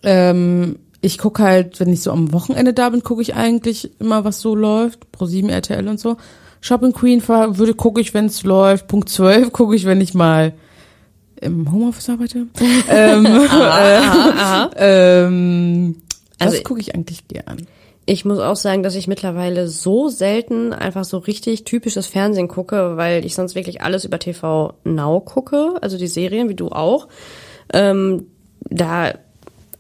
Ähm, 0.02 0.76
ich 1.02 1.19
gucke 1.19 1.42
halt, 1.42 1.78
wenn 1.78 1.92
ich 1.92 2.00
so 2.00 2.10
am 2.10 2.32
Wochenende 2.32 2.72
da 2.72 2.88
bin, 2.88 3.02
gucke 3.02 3.20
ich 3.20 3.34
eigentlich 3.34 3.90
immer, 4.00 4.25
was 4.25 4.40
so 4.40 4.54
läuft. 4.54 5.12
Pro 5.12 5.26
7 5.26 5.50
RTL 5.50 5.87
und 5.88 6.00
so. 6.00 6.16
Shopping 6.66 6.92
Queen 6.92 7.22
würde 7.28 7.74
gucke 7.74 8.00
ich, 8.00 8.12
wenn 8.12 8.26
es 8.26 8.42
läuft. 8.42 8.88
Punkt 8.88 9.08
12 9.08 9.52
gucke 9.52 9.76
ich, 9.76 9.86
wenn 9.86 10.00
ich 10.00 10.14
mal 10.14 10.52
im 11.40 11.70
Homeoffice 11.70 12.10
arbeite. 12.10 12.48
ähm, 12.90 13.26
äh, 14.76 15.24
ähm, 15.24 15.96
Also- 16.40 16.54
das 16.56 16.64
gucke 16.64 16.80
ich 16.80 16.92
eigentlich 16.92 17.28
gern. 17.28 17.68
Ich 18.04 18.24
muss 18.24 18.40
auch 18.40 18.56
sagen, 18.56 18.82
dass 18.82 18.96
ich 18.96 19.06
mittlerweile 19.06 19.68
so 19.68 20.08
selten 20.08 20.72
einfach 20.72 21.04
so 21.04 21.18
richtig 21.18 21.62
typisches 21.62 22.08
Fernsehen 22.08 22.48
gucke, 22.48 22.96
weil 22.96 23.25
ich 23.25 23.37
sonst 23.37 23.54
wirklich 23.54 23.82
alles 23.82 24.04
über 24.04 24.18
TV 24.18 24.75
Now 24.82 25.20
gucke, 25.20 25.75
also 25.82 25.96
die 25.99 26.08
Serien, 26.08 26.49
wie 26.49 26.54
du 26.56 26.70
auch. 26.70 27.06
Ähm, 27.73 28.26
da, 28.61 29.12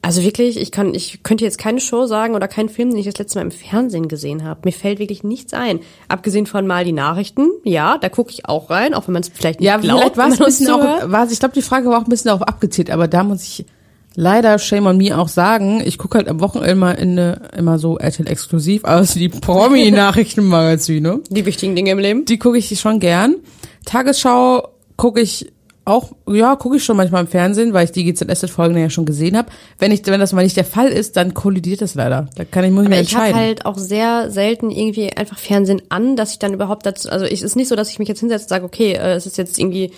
also 0.06 0.22
wirklich, 0.22 0.56
ich 0.56 0.70
kann, 0.70 0.94
ich 0.94 1.24
könnte 1.24 1.42
jetzt 1.44 1.58
keine 1.58 1.80
Show 1.80 2.06
sagen 2.06 2.36
oder 2.36 2.46
keinen 2.46 2.68
Film, 2.68 2.90
den 2.90 2.98
ich 3.00 3.06
das 3.06 3.18
letzte 3.18 3.38
Mal 3.40 3.46
im 3.46 3.50
Fernsehen 3.50 4.06
gesehen 4.06 4.44
habe. 4.44 4.60
Mir 4.64 4.70
fällt 4.70 5.00
wirklich 5.00 5.24
nichts 5.24 5.52
ein. 5.52 5.80
Abgesehen 6.06 6.46
von 6.46 6.64
mal 6.64 6.84
die 6.84 6.92
Nachrichten, 6.92 7.48
ja, 7.64 7.98
da 7.98 8.08
gucke 8.08 8.30
ich 8.30 8.46
auch 8.48 8.70
rein, 8.70 8.94
auch 8.94 9.08
wenn 9.08 9.14
man 9.14 9.22
es 9.22 9.30
vielleicht 9.34 9.58
nicht 9.58 9.66
Ja, 9.66 9.78
glaubt. 9.78 9.98
vielleicht 9.98 10.16
war 10.16 10.28
es 10.28 10.40
ein 10.40 10.44
bisschen 10.46 10.70
auch, 10.70 11.10
war, 11.10 11.28
ich 11.28 11.40
glaube, 11.40 11.54
die 11.54 11.62
Frage 11.62 11.88
war 11.88 11.98
auch 11.98 12.04
ein 12.04 12.08
bisschen 12.08 12.28
darauf 12.28 12.42
abgezielt, 12.42 12.88
aber 12.90 13.08
da 13.08 13.24
muss 13.24 13.42
ich 13.42 13.66
leider 14.14 14.60
Shame 14.60 14.86
on 14.86 14.96
Me 14.96 15.18
auch 15.18 15.26
sagen, 15.26 15.82
ich 15.84 15.98
gucke 15.98 16.18
halt 16.18 16.28
am 16.28 16.38
Wochenende 16.40 17.40
immer 17.56 17.80
so 17.80 17.98
RTL 17.98 18.28
exklusiv, 18.28 18.84
also 18.84 19.18
die 19.18 19.28
Promi-Nachrichtenmagazine. 20.10 21.20
die 21.30 21.46
wichtigen 21.46 21.74
Dinge 21.74 21.90
im 21.90 21.98
Leben. 21.98 22.24
Die 22.26 22.38
gucke 22.38 22.58
ich 22.58 22.78
schon 22.78 23.00
gern. 23.00 23.34
Tagesschau 23.84 24.68
gucke 24.96 25.20
ich 25.20 25.52
auch, 25.86 26.12
ja, 26.28 26.56
gucke 26.56 26.76
ich 26.76 26.84
schon 26.84 26.96
manchmal 26.96 27.22
im 27.22 27.28
Fernsehen, 27.28 27.72
weil 27.72 27.84
ich 27.84 27.92
die 27.92 28.04
GZSZ-Folgen 28.04 28.76
ja 28.76 28.90
schon 28.90 29.06
gesehen 29.06 29.36
habe. 29.36 29.48
Wenn 29.78 29.92
ich, 29.92 30.04
wenn 30.06 30.18
das 30.18 30.32
mal 30.32 30.42
nicht 30.42 30.56
der 30.56 30.64
Fall 30.64 30.88
ist, 30.88 31.16
dann 31.16 31.32
kollidiert 31.32 31.80
das 31.80 31.94
leider. 31.94 32.26
Da 32.34 32.44
kann 32.44 32.64
ich, 32.64 32.72
muss 32.72 32.82
ich 32.82 32.88
mir 32.88 32.96
Aber 32.96 33.02
ich 33.04 33.14
habe 33.14 33.26
entscheiden. 33.26 33.46
halt 33.48 33.66
auch 33.66 33.78
sehr 33.78 34.30
selten 34.30 34.72
irgendwie 34.72 35.12
einfach 35.16 35.38
Fernsehen 35.38 35.80
an, 35.88 36.16
dass 36.16 36.32
ich 36.32 36.40
dann 36.40 36.52
überhaupt 36.52 36.84
dazu, 36.86 37.08
also 37.08 37.24
es 37.24 37.40
ist 37.40 37.54
nicht 37.54 37.68
so, 37.68 37.76
dass 37.76 37.88
ich 37.88 38.00
mich 38.00 38.08
jetzt 38.08 38.18
hinsetze 38.18 38.44
und 38.44 38.48
sage, 38.48 38.64
okay, 38.64 38.94
äh, 38.94 39.14
es 39.14 39.26
ist 39.26 39.38
jetzt 39.38 39.58
irgendwie 39.60 39.92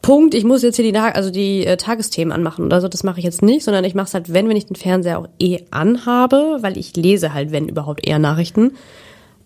Punkt, 0.00 0.34
ich 0.34 0.44
muss 0.44 0.62
jetzt 0.62 0.76
hier 0.76 0.90
die, 0.90 0.96
also 0.96 1.30
die 1.30 1.66
äh, 1.66 1.76
Tagesthemen 1.76 2.32
anmachen 2.32 2.64
oder 2.64 2.80
so, 2.80 2.86
das 2.88 3.02
mache 3.02 3.18
ich 3.18 3.24
jetzt 3.24 3.42
nicht, 3.42 3.64
sondern 3.64 3.84
ich 3.84 3.94
mache 3.94 4.06
es 4.06 4.14
halt, 4.14 4.32
wenn, 4.32 4.48
wenn 4.48 4.56
ich 4.56 4.66
den 4.66 4.76
Fernseher 4.76 5.18
auch 5.18 5.28
eh 5.40 5.58
anhabe, 5.70 6.58
weil 6.60 6.78
ich 6.78 6.96
lese 6.96 7.34
halt, 7.34 7.50
wenn 7.50 7.68
überhaupt 7.68 8.06
eher 8.06 8.18
Nachrichten. 8.18 8.72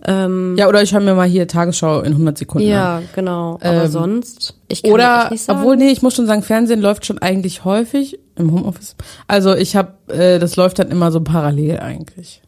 Ja, 0.07 0.69
oder 0.69 0.83
ich 0.83 0.93
höre 0.93 1.01
mir 1.01 1.15
mal 1.15 1.27
hier 1.27 1.49
Tagesschau 1.49 2.01
in 2.01 2.13
100 2.13 2.37
Sekunden 2.37 2.67
an. 2.69 2.73
Ja, 2.73 3.03
genau. 3.15 3.55
Aber 3.63 3.85
Ähm, 3.85 3.91
sonst, 3.91 4.55
ich 4.69 4.83
kann 4.83 4.93
Oder, 4.93 5.31
nicht 5.31 5.43
sagen. 5.45 5.59
obwohl, 5.61 5.77
nee, 5.77 5.91
ich 5.91 6.03
muss 6.03 6.15
schon 6.15 6.27
sagen, 6.27 6.43
Fernsehen 6.43 6.81
läuft 6.81 7.07
schon 7.07 7.19
eigentlich 7.19 7.65
häufig 7.65 8.19
im 8.37 8.53
Homeoffice. 8.53 8.97
Also 9.29 9.55
ich 9.55 9.77
habe, 9.77 9.95
äh, 10.09 10.39
das 10.39 10.57
läuft 10.57 10.79
dann 10.79 10.91
immer 10.91 11.11
so 11.11 11.21
parallel 11.21 11.79
eigentlich. 11.81 12.43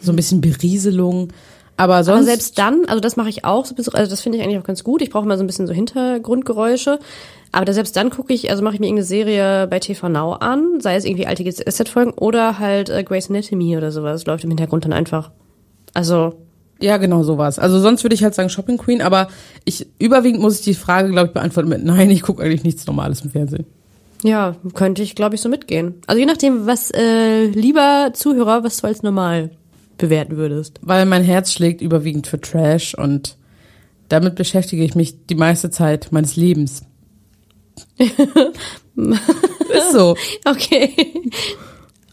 So 0.00 0.12
ein 0.12 0.16
bisschen 0.16 0.42
Berieselung. 0.42 1.28
Aber 1.76 2.04
sonst. 2.04 2.18
Aber 2.18 2.24
selbst 2.26 2.58
dann, 2.58 2.84
also 2.86 3.00
das 3.00 3.16
mache 3.16 3.30
ich 3.30 3.44
auch, 3.44 3.64
also 3.64 3.90
das 4.10 4.20
finde 4.20 4.38
ich 4.38 4.44
eigentlich 4.44 4.58
auch 4.58 4.64
ganz 4.66 4.84
gut. 4.84 5.00
Ich 5.00 5.10
brauche 5.10 5.26
mal 5.26 5.38
so 5.38 5.42
ein 5.42 5.46
bisschen 5.46 5.66
so 5.66 5.72
Hintergrundgeräusche. 5.72 6.98
Aber 7.50 7.64
da 7.64 7.72
selbst 7.72 7.96
dann 7.96 8.10
gucke 8.10 8.34
ich, 8.34 8.50
also 8.50 8.62
mache 8.62 8.74
ich 8.74 8.80
mir 8.80 8.86
irgendeine 8.86 9.06
Serie 9.06 9.66
bei 9.68 9.78
TV 9.78 10.08
Now 10.08 10.32
an, 10.34 10.80
sei 10.80 10.96
es 10.96 11.04
irgendwie 11.04 11.26
alte 11.26 11.44
GZ-Folgen 11.44 12.12
oder 12.12 12.58
halt 12.58 12.90
äh, 12.90 13.02
Grey's 13.04 13.30
Anatomy 13.30 13.76
oder 13.76 13.90
sowas, 13.92 14.26
läuft 14.26 14.44
im 14.44 14.50
Hintergrund 14.50 14.84
dann 14.84 14.92
einfach. 14.92 15.30
Also, 15.94 16.34
Ja, 16.84 16.98
genau 16.98 17.22
sowas. 17.22 17.58
Also 17.58 17.80
sonst 17.80 18.04
würde 18.04 18.14
ich 18.14 18.22
halt 18.22 18.34
sagen 18.34 18.50
Shopping 18.50 18.76
Queen, 18.76 19.00
aber 19.00 19.28
ich 19.64 19.86
überwiegend 19.98 20.42
muss 20.42 20.56
ich 20.58 20.64
die 20.64 20.74
Frage, 20.74 21.10
glaube 21.10 21.28
ich, 21.28 21.32
beantworten 21.32 21.68
mit 21.70 21.82
Nein, 21.84 22.10
ich 22.10 22.20
gucke 22.22 22.42
eigentlich 22.42 22.62
nichts 22.64 22.86
Normales 22.86 23.22
im 23.22 23.30
Fernsehen. 23.30 23.64
ja, 24.22 24.56
könnte 24.74 25.02
ich, 25.02 25.14
glaube 25.14 25.34
ich, 25.34 25.40
so 25.40 25.48
mitgehen. 25.48 25.94
Also 26.06 26.18
je 26.20 26.26
nachdem, 26.26 26.66
was, 26.66 26.90
äh, 26.90 27.46
lieber 27.46 28.10
Zuhörer, 28.12 28.64
was 28.64 28.76
du 28.82 28.86
als 28.86 29.02
normal 29.02 29.50
bewerten 29.96 30.36
würdest. 30.36 30.78
Weil 30.82 31.06
mein 31.06 31.22
Herz 31.24 31.52
schlägt 31.52 31.80
überwiegend 31.80 32.26
für 32.26 32.40
Trash 32.40 32.94
und 32.94 33.36
damit 34.10 34.34
beschäftige 34.34 34.84
ich 34.84 34.94
mich 34.94 35.26
die 35.26 35.36
meiste 35.36 35.70
Zeit 35.70 36.08
meines 36.10 36.36
Lebens. 36.36 36.82
Ist 38.96 39.92
so. 39.92 40.16
Okay. 40.44 40.90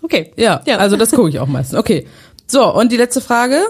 Okay. 0.01 0.31
Ja, 0.37 0.61
Ja. 0.65 0.77
also 0.77 0.95
das 0.97 1.11
gucke 1.11 1.29
ich 1.29 1.39
auch 1.39 1.47
meistens. 1.47 1.77
Okay. 1.77 2.07
So, 2.47 2.73
und 2.73 2.91
die 2.91 2.97
letzte 2.97 3.21
Frage. 3.21 3.61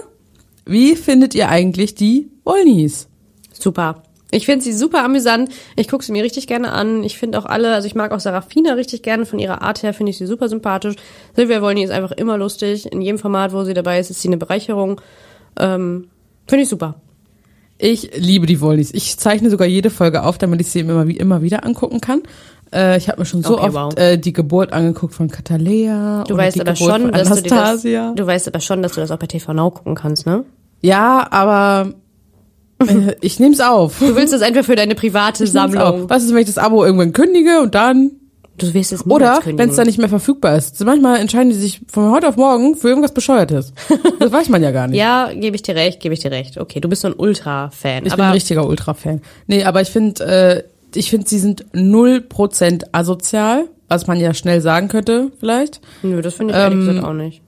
Wie 0.64 0.96
findet 0.96 1.34
ihr 1.34 1.48
eigentlich 1.48 1.94
die 1.94 2.30
Wollnies? 2.44 3.08
Super. 3.52 4.02
Ich 4.34 4.46
finde 4.46 4.64
sie 4.64 4.72
super 4.72 5.04
amüsant. 5.04 5.50
Ich 5.76 5.88
gucke 5.88 6.02
sie 6.02 6.10
mir 6.10 6.24
richtig 6.24 6.46
gerne 6.46 6.72
an. 6.72 7.04
Ich 7.04 7.18
finde 7.18 7.38
auch 7.38 7.44
alle, 7.44 7.74
also 7.74 7.86
ich 7.86 7.94
mag 7.94 8.12
auch 8.12 8.20
Sarafina 8.20 8.72
richtig 8.72 9.02
gerne. 9.02 9.26
Von 9.26 9.38
ihrer 9.38 9.60
Art 9.60 9.82
her 9.82 9.92
finde 9.92 10.10
ich 10.10 10.16
sie 10.16 10.26
super 10.26 10.48
sympathisch. 10.48 10.96
Silvia 11.36 11.60
Wolny 11.60 11.84
ist 11.84 11.90
einfach 11.90 12.12
immer 12.12 12.38
lustig. 12.38 12.90
In 12.90 13.02
jedem 13.02 13.18
Format, 13.18 13.52
wo 13.52 13.62
sie 13.64 13.74
dabei 13.74 13.98
ist, 13.98 14.10
ist 14.10 14.22
sie 14.22 14.28
eine 14.28 14.38
Bereicherung. 14.38 15.02
Ähm, 15.58 16.08
finde 16.46 16.62
ich 16.62 16.70
super. 16.70 16.94
Ich 17.76 18.16
liebe 18.16 18.46
die 18.46 18.60
Wollnies. 18.62 18.94
Ich 18.94 19.18
zeichne 19.18 19.50
sogar 19.50 19.66
jede 19.66 19.90
Folge 19.90 20.22
auf, 20.22 20.38
damit 20.38 20.62
ich 20.62 20.68
sie 20.68 20.80
immer, 20.80 21.06
immer 21.06 21.42
wieder 21.42 21.66
angucken 21.66 22.00
kann. 22.00 22.22
Äh, 22.72 22.96
ich 22.98 23.08
habe 23.08 23.20
mir 23.20 23.26
schon 23.26 23.42
so 23.42 23.58
Okay, 23.58 23.66
oft 23.66 23.74
wow. 23.74 23.98
äh, 23.98 24.16
die 24.16 24.32
Geburt 24.32 24.72
angeguckt 24.72 25.14
von 25.14 25.28
Katalea. 25.28 26.24
Du 26.26 26.36
weißt 26.36 26.56
die 26.56 26.60
aber 26.62 26.72
Geburt 26.72 26.90
schon, 27.00 27.12
dass 27.12 27.42
du 27.42 27.48
das, 27.48 27.82
du 27.82 28.26
weißt 28.26 28.48
aber 28.48 28.60
schon, 28.60 28.82
dass 28.82 28.92
du 28.92 29.00
das 29.00 29.10
auch 29.10 29.18
bei 29.18 29.26
TV 29.26 29.52
Now 29.52 29.70
gucken 29.70 29.94
kannst, 29.94 30.26
ne? 30.26 30.44
Ja, 30.80 31.26
aber 31.30 31.92
äh, 32.80 33.14
ich 33.20 33.38
nehm's 33.38 33.60
auf. 33.60 33.98
Du 33.98 34.16
willst 34.16 34.32
das 34.32 34.42
einfach 34.42 34.64
für 34.64 34.76
deine 34.76 34.94
private 34.94 35.44
Ich 35.44 35.52
Sammlung. 35.52 36.08
Was 36.08 36.24
ist, 36.24 36.30
wenn 36.32 36.40
ich 36.40 36.46
das 36.46 36.58
Abo 36.58 36.84
irgendwann 36.84 37.12
kündige 37.12 37.60
und 37.60 37.74
dann 37.74 38.12
Du 38.58 38.74
willst 38.74 38.92
es 38.92 39.06
Oder 39.06 39.40
wenn 39.44 39.70
es 39.70 39.76
dann 39.76 39.86
nicht 39.86 39.98
mehr 39.98 40.10
verfügbar 40.10 40.56
ist. 40.56 40.84
Manchmal 40.84 41.18
entscheiden 41.18 41.48
die 41.48 41.56
sich 41.56 41.80
von 41.88 42.12
heute 42.12 42.28
auf 42.28 42.36
morgen 42.36 42.76
für 42.76 42.88
irgendwas 42.88 43.12
Bescheuertes. 43.12 43.72
Das 44.18 44.30
weiß 44.30 44.50
man 44.50 44.62
ja 44.62 44.70
gar 44.70 44.86
nicht. 44.88 44.98
Ja, 45.02 45.30
gebe 45.34 45.56
ich 45.56 45.62
dir 45.62 45.74
recht, 45.74 46.00
gebe 46.00 46.12
ich 46.14 46.20
dir 46.20 46.30
recht. 46.30 46.58
Okay, 46.58 46.78
du 46.78 46.88
bist 46.88 47.02
so 47.02 47.08
ein 47.08 47.14
Ultra-Fan. 47.16 48.04
ich 48.06 48.14
bin 48.14 48.24
ein 48.24 48.32
richtiger 48.32 48.66
Ultra-Fan. 48.66 49.22
Nee, 49.46 49.64
aber 49.64 49.80
ich 49.80 49.88
finde, 49.88 50.24
äh, 50.24 50.62
ich 50.94 51.10
finde, 51.10 51.28
sie 51.28 51.38
sind 51.38 51.66
null 51.72 52.20
Prozent 52.20 52.94
asozial, 52.94 53.66
was 53.88 54.06
man 54.06 54.18
ja 54.18 54.34
schnell 54.34 54.60
sagen 54.60 54.88
könnte, 54.88 55.32
vielleicht. 55.38 55.80
Nö, 56.02 56.22
das 56.22 56.34
finde 56.34 56.54
ich 56.54 56.58
ehrlich 56.58 56.78
Ähm, 56.78 56.86
gesagt 56.86 57.06
auch 57.06 57.12
nicht. 57.12 57.42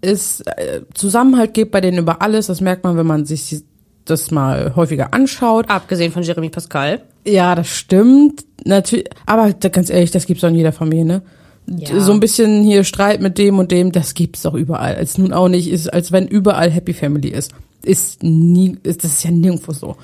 Ist 0.00 0.46
äh, 0.46 0.82
Zusammenhalt 0.94 1.54
geht 1.54 1.70
bei 1.70 1.80
denen 1.80 1.98
über 1.98 2.22
alles. 2.22 2.46
Das 2.46 2.60
merkt 2.60 2.84
man, 2.84 2.96
wenn 2.96 3.06
man 3.06 3.24
sich 3.24 3.62
das 4.04 4.30
mal 4.30 4.74
häufiger 4.74 5.14
anschaut. 5.14 5.68
Abgesehen 5.68 6.12
von 6.12 6.22
Jeremy 6.22 6.48
Pascal. 6.50 7.02
Ja, 7.24 7.54
das 7.54 7.68
stimmt. 7.68 8.44
Natürlich, 8.64 9.08
aber 9.26 9.52
ganz 9.52 9.90
ehrlich, 9.90 10.10
das 10.10 10.26
gibt's 10.26 10.42
auch 10.44 10.48
in 10.48 10.56
jeder 10.56 10.72
Familie, 10.72 11.04
ne? 11.04 11.22
Ja. 11.66 12.00
So 12.00 12.12
ein 12.12 12.18
bisschen 12.18 12.64
hier 12.64 12.82
Streit 12.82 13.20
mit 13.20 13.38
dem 13.38 13.58
und 13.58 13.70
dem, 13.70 13.92
das 13.92 14.14
gibt's 14.14 14.42
doch 14.42 14.54
überall. 14.54 14.96
Als 14.96 15.18
nun 15.18 15.32
auch 15.32 15.48
nicht 15.48 15.70
ist, 15.70 15.92
als 15.92 16.10
wenn 16.10 16.26
überall 16.26 16.70
Happy 16.70 16.92
Family 16.92 17.28
ist. 17.28 17.52
Ist 17.84 18.22
nie, 18.22 18.76
ist, 18.82 19.04
das 19.04 19.12
ist 19.12 19.24
ja 19.24 19.30
nirgendwo 19.30 19.72
so. 19.72 19.96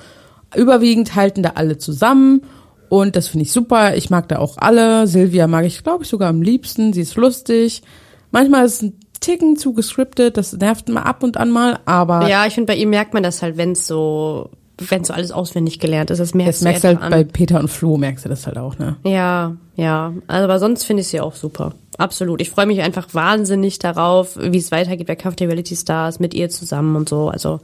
Überwiegend 0.55 1.15
halten 1.15 1.43
da 1.43 1.51
alle 1.55 1.77
zusammen 1.77 2.43
und 2.89 3.15
das 3.15 3.27
finde 3.27 3.45
ich 3.45 3.51
super. 3.51 3.95
Ich 3.95 4.09
mag 4.09 4.27
da 4.27 4.39
auch 4.39 4.57
alle. 4.57 5.07
Silvia 5.07 5.47
mag 5.47 5.65
ich, 5.65 5.83
glaube 5.83 6.03
ich, 6.03 6.09
sogar 6.09 6.29
am 6.29 6.41
liebsten. 6.41 6.93
Sie 6.93 7.01
ist 7.01 7.15
lustig. 7.15 7.83
Manchmal 8.31 8.65
ist 8.65 8.75
es 8.75 8.81
ein 8.83 8.99
Ticken 9.19 9.57
zu 9.57 9.73
gescriptet, 9.73 10.37
das 10.37 10.53
nervt 10.53 10.87
mal 10.89 11.01
ab 11.01 11.23
und 11.23 11.37
an 11.37 11.51
mal, 11.51 11.79
aber 11.85 12.27
Ja, 12.29 12.45
ich 12.45 12.53
finde, 12.53 12.71
bei 12.73 12.79
ihm 12.79 12.89
merkt 12.89 13.13
man 13.13 13.23
das 13.23 13.41
halt, 13.41 13.57
wenn 13.57 13.73
es 13.73 13.85
so, 13.85 14.49
wenn 14.77 15.03
so 15.03 15.13
alles 15.13 15.31
auswendig 15.31 15.79
gelernt 15.79 16.09
ist. 16.09 16.19
Das 16.19 16.33
merkst 16.33 16.59
das 16.59 16.63
merkst 16.63 16.83
du 16.83 16.87
halt 16.87 16.97
einfach 16.97 17.09
bei 17.09 17.21
an. 17.21 17.27
Peter 17.27 17.59
und 17.59 17.67
Flo, 17.67 17.97
merkst 17.97 18.25
du 18.25 18.29
das 18.29 18.47
halt 18.47 18.57
auch, 18.57 18.77
ne? 18.79 18.95
Ja, 19.03 19.57
ja. 19.75 20.13
Also, 20.27 20.43
aber 20.45 20.59
sonst 20.59 20.85
finde 20.85 21.01
ich 21.01 21.09
sie 21.09 21.19
auch 21.19 21.35
super. 21.35 21.73
Absolut. 21.97 22.39
Ich 22.39 22.49
freue 22.49 22.65
mich 22.65 22.81
einfach 22.81 23.13
wahnsinnig 23.13 23.77
darauf, 23.79 24.37
wie 24.39 24.57
es 24.57 24.71
weitergeht 24.71 25.07
bei 25.07 25.15
der 25.15 25.47
Reality 25.49 25.75
Stars 25.75 26.19
mit 26.19 26.33
ihr 26.33 26.49
zusammen 26.49 26.95
und 26.95 27.09
so. 27.09 27.27
Also, 27.27 27.59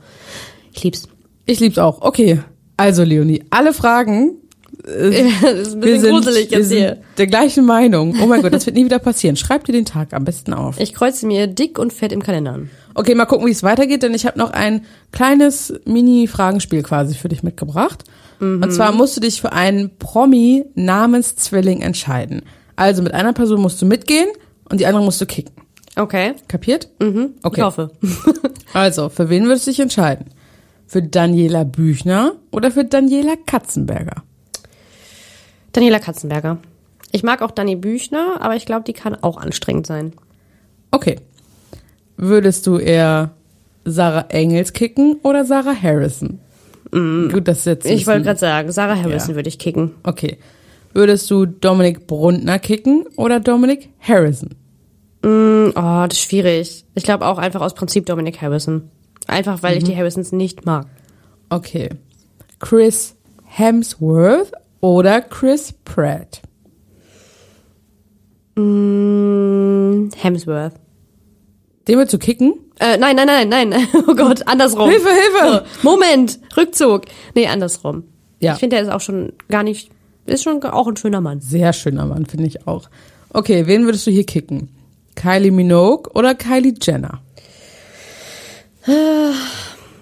ich 0.74 0.84
lieb's. 0.84 1.08
Ich 1.46 1.60
lieb's 1.62 1.77
auch. 1.77 2.01
Okay, 2.01 2.41
also 2.75 3.03
Leonie, 3.03 3.44
alle 3.50 3.74
Fragen. 3.74 4.34
das 5.42 5.68
ist 5.68 5.74
ein 5.74 5.80
bisschen 5.80 6.01
sind, 6.01 6.12
gruselig 6.12 6.51
jetzt 6.51 6.72
hier. 6.72 6.98
der 7.18 7.27
gleichen 7.27 7.65
Meinung. 7.65 8.15
Oh 8.22 8.27
mein 8.27 8.42
Gott, 8.42 8.54
das 8.54 8.65
wird 8.65 8.75
nie 8.75 8.86
wieder 8.86 9.00
passieren. 9.00 9.36
Schreib 9.36 9.65
dir 9.65 9.72
den 9.72 9.86
Tag 9.86 10.13
am 10.13 10.25
besten 10.25 10.54
auf. 10.54 10.80
Ich 10.80 10.94
kreuze 10.94 11.25
mir 11.25 11.48
dick 11.48 11.80
und 11.80 11.92
fett 11.92 12.12
im 12.12 12.22
Kalender 12.22 12.54
an. 12.54 12.70
Okay, 12.94 13.15
mal 13.15 13.25
gucken, 13.25 13.48
wie 13.48 13.51
es 13.51 13.63
weitergeht, 13.63 14.04
denn 14.04 14.13
ich 14.13 14.25
habe 14.25 14.38
noch 14.39 14.51
ein 14.51 14.86
kleines 15.12 15.74
Mini-Fragenspiel 15.86 16.84
quasi 16.84 17.15
für 17.15 17.27
dich 17.27 17.44
mitgebracht. 17.44 18.04
Und 18.39 18.72
zwar 18.72 18.92
musst 18.92 19.15
du 19.15 19.22
dich 19.22 19.39
für 19.42 19.54
einen 19.54 19.98
Promi-Namenszwilling 19.98 21.82
entscheiden. 21.82 22.42
Also 22.75 23.01
mit 23.01 23.13
einer 23.13 23.34
Person 23.34 23.62
musst 23.62 23.82
du 23.82 23.86
mitgehen 23.86 24.27
und 24.70 24.80
die 24.80 24.86
andere 24.86 25.04
musst 25.04 25.22
du 25.22 25.25
kicken. 25.25 25.56
Okay. 25.96 26.34
Kapiert? 26.48 26.89
Mhm. 27.00 27.32
Okay. 27.44 27.62
Ich 27.62 27.65
hoffe. 27.65 27.92
Also, 28.74 29.08
für 29.08 29.30
wen 29.30 29.46
würdest 29.46 29.68
du 29.68 29.72
dich 29.72 29.80
entscheiden? 29.80 30.25
Für 30.86 31.01
Daniela 31.01 31.63
Büchner 31.63 32.34
oder 32.51 32.72
für 32.72 32.84
Daniela 32.84 33.36
Katzenberger? 33.46 34.24
Daniela 35.75 36.00
Katzenberger. 36.00 36.58
Ich 37.12 37.24
mag 37.24 37.41
auch 37.41 37.51
Dani 37.51 37.75
Büchner, 37.75 38.38
aber 38.39 38.55
ich 38.55 38.65
glaube, 38.65 38.84
die 38.86 38.94
kann 38.94 39.15
auch 39.15 39.38
anstrengend 39.38 39.88
sein. 39.88 40.13
Okay. 40.91 41.17
Würdest 42.17 42.65
du 42.65 42.77
eher 42.77 43.32
Sarah 43.84 44.25
Engels 44.29 44.74
kicken 44.74 45.17
oder 45.24 45.44
Sarah 45.46 45.75
Harrison? 45.75 46.39
Gut, 46.91 47.48
das 47.48 47.65
jetzt. 47.65 47.86
Ich 47.86 48.08
wollte 48.08 48.24
gerade 48.24 48.39
sagen, 48.39 48.72
Sarah 48.72 48.96
Harrison 48.96 49.32
Ja. 49.32 49.36
würde 49.36 49.50
ich 49.50 49.60
kicken. 49.60 49.91
Okay. 50.03 50.38
Würdest 50.94 51.29
du 51.29 51.46
Dominik 51.46 52.08
Brundner 52.08 52.58
kicken 52.58 53.05
oder 53.17 53.41
Dominik 53.41 53.89
Harrison? 54.00 54.51
Oh, 55.24 55.72
das 55.75 56.13
ist 56.13 56.22
schwierig. 56.22 56.86
Ich 56.96 57.03
glaube 57.03 57.25
auch 57.25 57.38
einfach 57.38 57.60
aus 57.60 57.74
Prinzip 57.74 58.05
Dominic 58.05 58.41
Harrison. 58.41 58.89
Einfach, 59.27 59.62
weil 59.62 59.77
ich 59.77 59.84
die 59.84 59.96
Harrisons 59.96 60.32
nicht 60.32 60.65
mag. 60.65 60.86
Okay. 61.50 61.89
Chris 62.60 63.15
Hemsworth 63.44 64.51
oder 64.86 65.20
Chris 65.20 65.74
Pratt? 65.84 66.44
Mm, 68.56 70.10
Hemsworth. 70.15 70.74
Den 71.88 71.98
willst 71.98 72.13
du 72.13 72.20
kicken? 72.20 72.54
Äh, 72.80 72.98
nein, 72.98 73.15
nein, 73.15 73.25
nein, 73.25 73.50
nein. 73.50 73.88
Oh 74.08 74.13
Gott, 74.13 74.48
andersrum. 74.48 74.89
Hilfe, 74.92 75.10
Hilfe! 75.10 75.65
Moment, 75.82 76.39
Rückzug. 76.56 77.06
Nee, 77.34 77.48
andersrum. 77.48 78.04
Ja. 78.39 78.54
Ich 78.54 78.60
finde, 78.60 78.75
der 78.75 78.86
ist 78.86 78.92
auch 78.92 79.01
schon 79.01 79.34
gar 79.50 79.63
nicht, 79.63 79.89
ist 80.27 80.44
schon 80.44 80.63
auch 80.63 80.88
ein 80.88 80.98
schöner 80.98 81.22
Mann. 81.22 81.42
Sehr 81.42 81.74
schöner 81.74 82.06
Mann, 82.06 82.27
finde 82.27 82.46
ich 82.46 82.68
auch. 82.68 82.88
Okay, 83.34 83.65
wen 83.65 83.86
würdest 83.86 84.06
du 84.06 84.12
hier 84.12 84.25
kicken? 84.25 84.70
Kylie 85.15 85.51
Minogue 85.51 86.12
oder 86.13 86.36
Kylie 86.36 86.75
Jenner? 86.80 87.22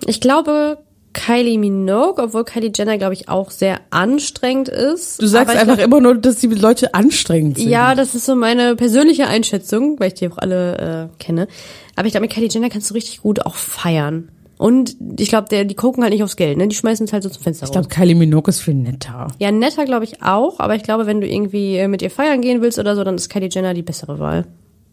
Ich 0.06 0.20
glaube, 0.20 0.83
Kylie 1.14 1.58
Minogue, 1.58 2.22
obwohl 2.22 2.44
Kylie 2.44 2.72
Jenner, 2.76 2.98
glaube 2.98 3.14
ich, 3.14 3.30
auch 3.30 3.52
sehr 3.52 3.80
anstrengend 3.92 4.70
ist. 4.70 5.22
Du 5.22 5.28
sagst 5.28 5.56
einfach 5.56 5.76
glaub, 5.76 5.88
immer 5.88 6.02
nur, 6.02 6.16
dass 6.16 6.38
die 6.38 6.48
Leute 6.48 6.94
anstrengend 6.94 7.58
sind. 7.58 7.70
Ja, 7.70 7.96
das 7.96 8.16
ist 8.16 8.26
so 8.26 8.36
meine 8.36 8.76
persönliche 8.76 9.28
Einschätzung, 9.28 10.00
weil 10.00 10.08
ich 10.08 10.16
die 10.16 10.28
auch 10.28 10.38
alle 10.38 11.10
äh, 11.14 11.24
kenne. 11.24 11.48
Aber 11.96 12.08
ich 12.08 12.14
glaube, 12.14 12.24
mit 12.24 12.34
Kylie 12.34 12.50
Jenner 12.50 12.70
kannst 12.70 12.90
du 12.90 12.96
richtig 12.96 13.22
gut 13.22 13.46
auch 13.46 13.56
feiern. 13.56 14.30
Und 14.58 14.96
ich 15.20 15.30
glaube, 15.30 15.66
die 15.66 15.76
gucken 15.76 16.04
halt 16.04 16.14
nicht 16.14 16.24
aufs 16.24 16.36
Geld, 16.36 16.58
ne? 16.58 16.68
Die 16.68 16.76
schmeißen 16.76 17.06
es 17.06 17.14
halt 17.14 17.24
so 17.24 17.30
zum 17.30 17.44
Fenster 17.44 17.66
Ich 17.66 17.72
glaube, 17.72 17.88
raus. 17.88 17.96
Kylie 17.96 18.16
Minogue 18.16 18.50
ist 18.50 18.62
viel 18.62 18.76
netter. 18.76 19.28
Ja, 19.40 19.52
netter 19.52 19.86
glaube 19.86 20.06
ich 20.06 20.22
auch, 20.24 20.60
aber 20.60 20.76
ich 20.76 20.84
glaube, 20.84 21.06
wenn 21.06 21.22
du 21.22 21.28
irgendwie 21.28 21.78
äh, 21.78 21.88
mit 21.88 22.02
ihr 22.02 22.12
feiern 22.12 22.42
gehen 22.42 22.62
willst 22.62 22.80
oder 22.80 22.96
so, 22.96 23.04
dann 23.04 23.16
ist 23.16 23.30
Kylie 23.30 23.50
Jenner 23.52 23.74
die 23.74 23.82
bessere 23.82 24.20
Wahl. 24.20 24.46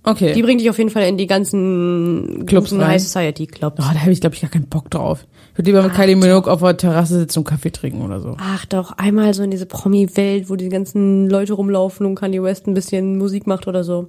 Okay. 0.02 0.32
Die 0.32 0.42
bringt 0.42 0.60
dich 0.60 0.70
auf 0.70 0.78
jeden 0.78 0.90
Fall 0.90 1.04
in 1.04 1.18
die 1.18 1.26
ganzen 1.26 2.46
Clubs. 2.46 2.72
High 2.72 3.02
Society 3.02 3.46
Clubs. 3.46 3.76
Oh, 3.78 3.92
da 3.92 4.00
habe 4.00 4.12
ich, 4.12 4.20
glaube 4.20 4.34
ich, 4.34 4.40
gar 4.40 4.50
keinen 4.50 4.66
Bock 4.66 4.90
drauf. 4.90 5.26
Ich 5.52 5.58
würde 5.58 5.70
lieber 5.70 5.82
mit 5.82 5.94
Kylie 5.94 6.16
Minogue 6.16 6.50
auf 6.50 6.60
der 6.60 6.76
Terrasse 6.76 7.18
sitzen 7.18 7.40
und 7.40 7.44
Kaffee 7.44 7.70
trinken 7.70 8.02
oder 8.02 8.20
so. 8.20 8.36
Ach 8.38 8.64
doch, 8.66 8.92
einmal 8.92 9.34
so 9.34 9.42
in 9.42 9.50
diese 9.50 9.66
Promi-Welt, 9.66 10.48
wo 10.48 10.56
die 10.56 10.68
ganzen 10.68 11.28
Leute 11.28 11.54
rumlaufen 11.54 12.06
und 12.06 12.14
Kanye 12.14 12.42
West 12.42 12.66
ein 12.66 12.74
bisschen 12.74 13.18
Musik 13.18 13.46
macht 13.46 13.66
oder 13.66 13.82
so. 13.82 14.06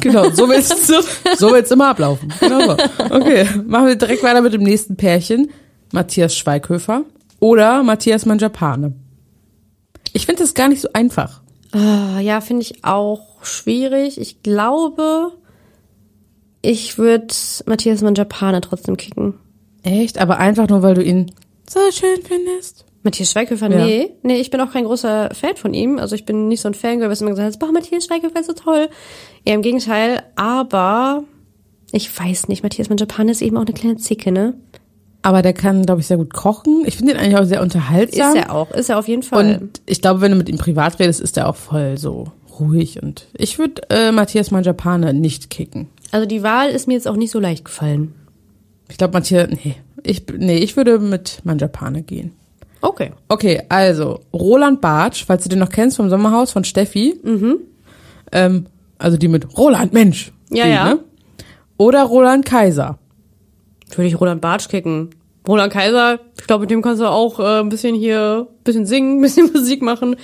Genau, 0.00 0.30
so 0.30 0.48
willst 0.48 0.88
du, 0.88 0.94
so 1.36 1.52
willst 1.52 1.70
immer 1.72 1.88
ablaufen. 1.88 2.32
Genau 2.40 2.60
so. 2.60 2.76
Okay, 3.10 3.46
machen 3.66 3.86
wir 3.86 3.96
direkt 3.96 4.22
weiter 4.22 4.40
mit 4.40 4.52
dem 4.54 4.62
nächsten 4.62 4.96
Pärchen. 4.96 5.50
Matthias 5.92 6.36
Schweighöfer 6.36 7.04
oder 7.40 7.82
Matthias 7.82 8.26
Manjapane. 8.26 8.94
Ich 10.12 10.26
finde 10.26 10.42
das 10.42 10.54
gar 10.54 10.68
nicht 10.68 10.80
so 10.80 10.88
einfach. 10.92 11.42
Ah, 11.72 12.18
ja, 12.20 12.40
finde 12.40 12.62
ich 12.62 12.84
auch 12.84 13.42
schwierig. 13.42 14.20
Ich 14.20 14.42
glaube, 14.42 15.32
ich 16.62 16.98
würde 16.98 17.26
Matthias 17.66 18.02
Manjapane 18.02 18.60
trotzdem 18.60 18.96
kicken. 18.96 19.34
Echt? 19.82 20.18
Aber 20.18 20.38
einfach 20.38 20.68
nur, 20.68 20.82
weil 20.82 20.94
du 20.94 21.02
ihn 21.02 21.30
so 21.68 21.80
schön 21.92 22.18
findest? 22.24 22.84
Matthias 23.02 23.30
Schweighöfer, 23.30 23.70
Ja. 23.70 23.84
nee. 23.84 24.10
Nee, 24.22 24.36
ich 24.36 24.50
bin 24.50 24.60
auch 24.60 24.72
kein 24.72 24.84
großer 24.84 25.30
Fan 25.32 25.56
von 25.56 25.72
ihm. 25.72 25.98
Also 25.98 26.14
ich 26.14 26.24
bin 26.24 26.48
nicht 26.48 26.60
so 26.60 26.68
ein 26.68 26.74
Fangirl, 26.74 27.08
was 27.10 27.20
immer 27.20 27.30
gesagt 27.30 27.54
hat, 27.54 27.58
boah, 27.60 27.72
Matthias 27.72 28.06
Schweighöfer 28.06 28.40
ist 28.40 28.46
so 28.46 28.52
toll. 28.54 28.88
Eher 29.44 29.54
im 29.54 29.62
Gegenteil, 29.62 30.22
aber 30.36 31.22
ich 31.92 32.18
weiß 32.18 32.48
nicht, 32.48 32.62
Matthias 32.62 32.88
Manjapane 32.88 33.30
ist 33.30 33.40
eben 33.42 33.56
auch 33.56 33.62
eine 33.64 33.72
kleine 33.72 33.96
Zicke, 33.96 34.32
ne? 34.32 34.54
Aber 35.22 35.42
der 35.42 35.52
kann, 35.52 35.84
glaube 35.84 36.00
ich, 36.00 36.06
sehr 36.06 36.16
gut 36.16 36.32
kochen. 36.32 36.84
Ich 36.86 36.96
finde 36.96 37.12
ihn 37.12 37.18
eigentlich 37.18 37.36
auch 37.36 37.44
sehr 37.44 37.60
unterhaltsam. 37.62 38.36
Ist 38.36 38.42
er 38.44 38.54
auch, 38.54 38.70
ist 38.70 38.88
er 38.88 38.98
auf 38.98 39.08
jeden 39.08 39.22
Fall. 39.22 39.58
Und 39.60 39.80
ich 39.86 40.00
glaube, 40.00 40.20
wenn 40.20 40.30
du 40.32 40.36
mit 40.38 40.48
ihm 40.48 40.58
privat 40.58 40.98
redest, 41.00 41.20
ist 41.20 41.36
er 41.36 41.48
auch 41.48 41.56
voll 41.56 41.98
so 41.98 42.32
ruhig. 42.60 43.02
Und 43.02 43.26
ich 43.34 43.58
würde 43.58 43.82
äh, 43.90 44.12
Matthias 44.12 44.50
Manjapane 44.50 45.14
nicht 45.14 45.50
kicken. 45.50 45.88
also 46.12 46.26
die 46.26 46.42
Wahl 46.42 46.68
ist 46.70 46.86
mir 46.88 46.94
jetzt 46.94 47.08
auch 47.08 47.16
nicht 47.16 47.30
so 47.30 47.40
leicht 47.40 47.64
gefallen. 47.64 48.14
Ich 48.88 48.98
glaube, 48.98 49.12
Matthias, 49.12 49.48
nee. 49.50 49.76
Ich, 50.02 50.24
nee, 50.36 50.58
ich 50.58 50.76
würde 50.76 50.98
mit 50.98 51.40
Manjapane 51.44 52.02
gehen. 52.02 52.32
Okay. 52.80 53.12
Okay, 53.28 53.62
also 53.68 54.20
Roland 54.32 54.80
Bartsch, 54.80 55.24
falls 55.26 55.42
du 55.42 55.48
den 55.48 55.58
noch 55.58 55.70
kennst 55.70 55.96
vom 55.96 56.08
Sommerhaus 56.08 56.52
von 56.52 56.64
Steffi. 56.64 57.18
Ähm, 58.32 58.66
also 58.98 59.16
die 59.16 59.28
mit 59.28 59.56
Roland 59.56 59.92
Mensch. 59.92 60.32
Ja, 60.50 60.64
die, 60.64 60.70
ja. 60.70 60.94
Ne? 60.94 60.98
Oder 61.76 62.04
Roland 62.04 62.44
Kaiser. 62.44 62.98
Würde 63.94 64.08
ich 64.08 64.20
Roland 64.20 64.40
Bartsch 64.40 64.68
kicken. 64.68 65.10
Roland 65.46 65.72
Kaiser, 65.72 66.20
ich 66.38 66.46
glaube, 66.46 66.62
mit 66.62 66.70
dem 66.70 66.82
kannst 66.82 67.00
du 67.00 67.06
auch 67.06 67.40
äh, 67.40 67.60
ein 67.60 67.70
bisschen 67.70 67.94
hier, 67.94 68.46
ein 68.48 68.64
bisschen 68.64 68.86
singen, 68.86 69.16
ein 69.18 69.22
bisschen 69.22 69.50
Musik 69.52 69.82
machen. 69.82 70.16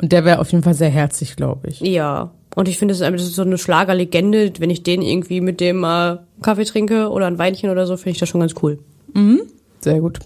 Und 0.00 0.12
der 0.12 0.24
wäre 0.24 0.40
auf 0.40 0.52
jeden 0.52 0.62
Fall 0.62 0.74
sehr 0.74 0.90
herzlich, 0.90 1.36
glaube 1.36 1.68
ich. 1.68 1.80
Ja. 1.80 2.30
Und 2.54 2.68
ich 2.68 2.78
finde, 2.78 2.94
das 2.94 3.00
ist 3.10 3.34
so 3.34 3.42
eine 3.42 3.58
Schlagerlegende. 3.58 4.52
Wenn 4.58 4.70
ich 4.70 4.82
den 4.82 5.02
irgendwie 5.02 5.40
mit 5.40 5.60
dem 5.60 5.78
mal 5.78 6.26
einen 6.33 6.33
Kaffee 6.44 6.64
trinke 6.64 7.08
oder 7.10 7.26
ein 7.26 7.38
Weinchen 7.38 7.70
oder 7.70 7.86
so, 7.86 7.96
finde 7.96 8.10
ich 8.10 8.18
das 8.18 8.28
schon 8.28 8.40
ganz 8.40 8.54
cool. 8.62 8.78
Sehr 9.80 10.00
gut. 10.00 10.18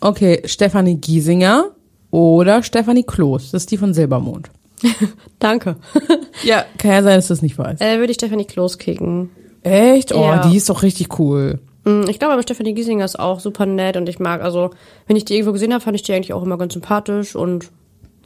Okay, 0.00 0.42
Stefanie 0.44 0.96
Giesinger 0.96 1.66
oder 2.10 2.62
Stefanie 2.62 3.04
Kloß. 3.04 3.52
Das 3.52 3.62
ist 3.62 3.70
die 3.70 3.76
von 3.78 3.94
Silbermond. 3.94 4.50
Danke. 5.38 5.76
Ja, 6.42 6.64
kann 6.78 6.90
ja 6.90 7.02
sein, 7.02 7.16
dass 7.16 7.28
du 7.28 7.32
das 7.32 7.42
nicht 7.42 7.56
weißt. 7.56 7.80
äh, 7.80 7.98
würde 7.98 8.10
ich 8.10 8.16
Stefanie 8.16 8.44
Kloß 8.44 8.76
kicken. 8.78 9.30
Echt? 9.62 10.12
Oh, 10.14 10.20
Ja. 10.20 10.46
die 10.48 10.56
ist 10.56 10.68
doch 10.68 10.82
richtig 10.82 11.18
cool. 11.18 11.60
Mm, 11.84 12.02
Ich 12.08 12.18
glaube 12.18 12.34
aber 12.34 12.42
Stefanie 12.42 12.74
Giesinger 12.74 13.04
ist 13.04 13.18
auch 13.18 13.40
super 13.40 13.64
nett 13.66 13.96
und 13.96 14.08
ich 14.08 14.18
mag, 14.18 14.42
also, 14.42 14.70
wenn 15.06 15.16
ich 15.16 15.24
die 15.24 15.34
irgendwo 15.34 15.52
gesehen 15.52 15.72
habe, 15.72 15.82
fand 15.82 15.94
ich 15.96 16.02
die 16.02 16.12
eigentlich 16.12 16.32
auch 16.34 16.42
immer 16.42 16.58
ganz 16.58 16.74
sympathisch 16.74 17.34
und 17.34 17.70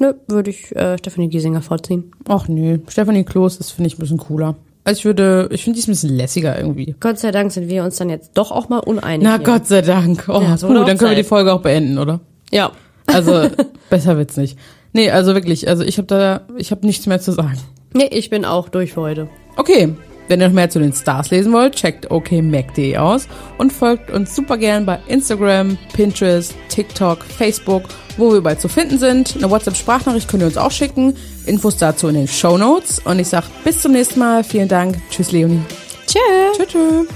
nö, 0.01 0.15
würde 0.27 0.51
ich 0.51 0.75
äh, 0.75 0.99
Stefanie 0.99 1.29
Giesinger 1.29 1.63
vorziehen. 1.63 2.11
Ach 2.27 2.49
nö, 2.49 2.79
Stefanie 2.89 3.25
Kloß 3.25 3.59
ist, 3.59 3.71
finde 3.73 3.89
ich, 3.89 3.97
ein 3.97 4.01
bisschen 4.01 4.19
cooler. 4.19 4.57
Also 4.89 5.01
ich 5.01 5.05
würde, 5.05 5.51
ich 5.53 5.65
finde 5.65 5.75
die 5.75 5.81
ist 5.81 5.89
ein 5.89 5.93
bisschen 5.93 6.17
lässiger 6.17 6.59
irgendwie. 6.59 6.97
Gott 6.99 7.19
sei 7.19 7.31
Dank 7.31 7.53
sind 7.53 7.69
wir 7.69 7.85
uns 7.85 7.97
dann 7.97 8.09
jetzt 8.09 8.31
doch 8.33 8.51
auch 8.51 8.71
mal 8.71 8.79
uneinig. 8.79 9.23
Na 9.23 9.37
hier. 9.37 9.45
Gott 9.45 9.67
sei 9.67 9.83
Dank. 9.83 10.25
Oh, 10.29 10.41
Ja, 10.41 10.57
so 10.57 10.67
puh, 10.67 10.73
dann 10.73 10.97
können 10.97 11.11
wir 11.11 11.17
die. 11.17 11.25
Folge 11.25 11.53
auch 11.53 11.61
beenden, 11.61 11.99
oder? 11.99 12.21
Ja. 12.51 12.73
Also 13.07 13.51
besser 13.91 14.17
wird's 14.17 14.39
nicht. 14.39 14.59
Nee, 14.95 15.11
also 15.11 15.35
wirklich, 15.35 15.69
also 15.69 15.85
ich 15.85 15.99
habe 15.99 16.07
da, 16.07 16.41
ich 16.57 16.71
habe 16.71 16.87
nichts 16.87 17.07
mehr 17.07 17.21
zu 17.21 17.33
sagen. 17.33 17.59
Nee, 17.93 18.09
ich 18.11 18.31
bin 18.31 18.47
auch 18.47 18.71
durch 18.71 18.95
für 18.95 19.03
heute. 19.03 19.29
Okay, 19.57 19.95
wenn 20.29 20.41
ihr 20.41 20.49
noch 20.49 20.55
mehr 20.55 20.71
zu 20.71 20.79
den 20.79 20.93
Stars 20.93 21.31
lesen 21.31 21.53
wollt, 21.53 21.75
checkt 21.75 22.11
okmac.de 22.11 22.97
aus 22.97 23.27
und 23.57 23.73
folgt 23.73 24.11
uns 24.11 24.35
super 24.35 24.57
gern 24.57 24.87
bei 24.87 24.99
Instagram, 25.09 25.77
Pinterest, 25.95 26.55
TikTok, 26.69 27.25
Facebook, 27.25 27.85
wo 28.17 28.31
wir 28.31 28.39
überall 28.39 28.59
zu 28.59 28.69
finden 28.69 28.99
sind. 28.99 29.37
Eine 29.37 29.51
WhatsApp-Sprachnachricht 29.51 30.29
könnt 30.29 30.43
ihr 30.43 30.47
uns 30.47 30.57
auch 30.57 30.71
schicken. 30.71 31.15
Infos 31.47 31.77
dazu 31.77 32.09
in 32.09 32.15
den 32.15 32.29
Show 32.29 32.59
Notes. 32.59 33.01
Und 33.01 33.19
ich 33.19 33.29
sag 33.29 33.45
bis 33.65 33.81
zum 33.81 33.93
nächsten 33.93 34.21
Mal. 34.21 34.45
Vielen 34.45 34.69
Dank. 34.69 34.97
Tschüss, 35.11 35.33
Leonie. 35.33 35.61
Tschö. 36.07 36.19
Tschüss. 36.57 36.69
tschüss. 36.69 37.07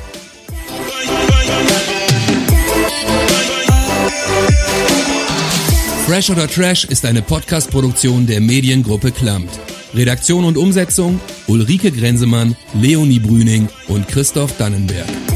Fresh 6.06 6.30
oder 6.30 6.46
Trash 6.48 6.84
ist 6.84 7.06
eine 7.06 7.22
Podcast-Produktion 7.22 8.26
der 8.26 8.40
Mediengruppe 8.40 9.12
Klammt. 9.12 9.50
Redaktion 9.94 10.44
und 10.44 10.56
Umsetzung 10.56 11.20
Ulrike 11.48 11.90
Grenzemann, 11.90 12.56
Leonie 12.74 13.20
Brüning 13.20 13.68
und 13.88 14.08
Christoph 14.08 14.56
Dannenberg. 14.58 15.31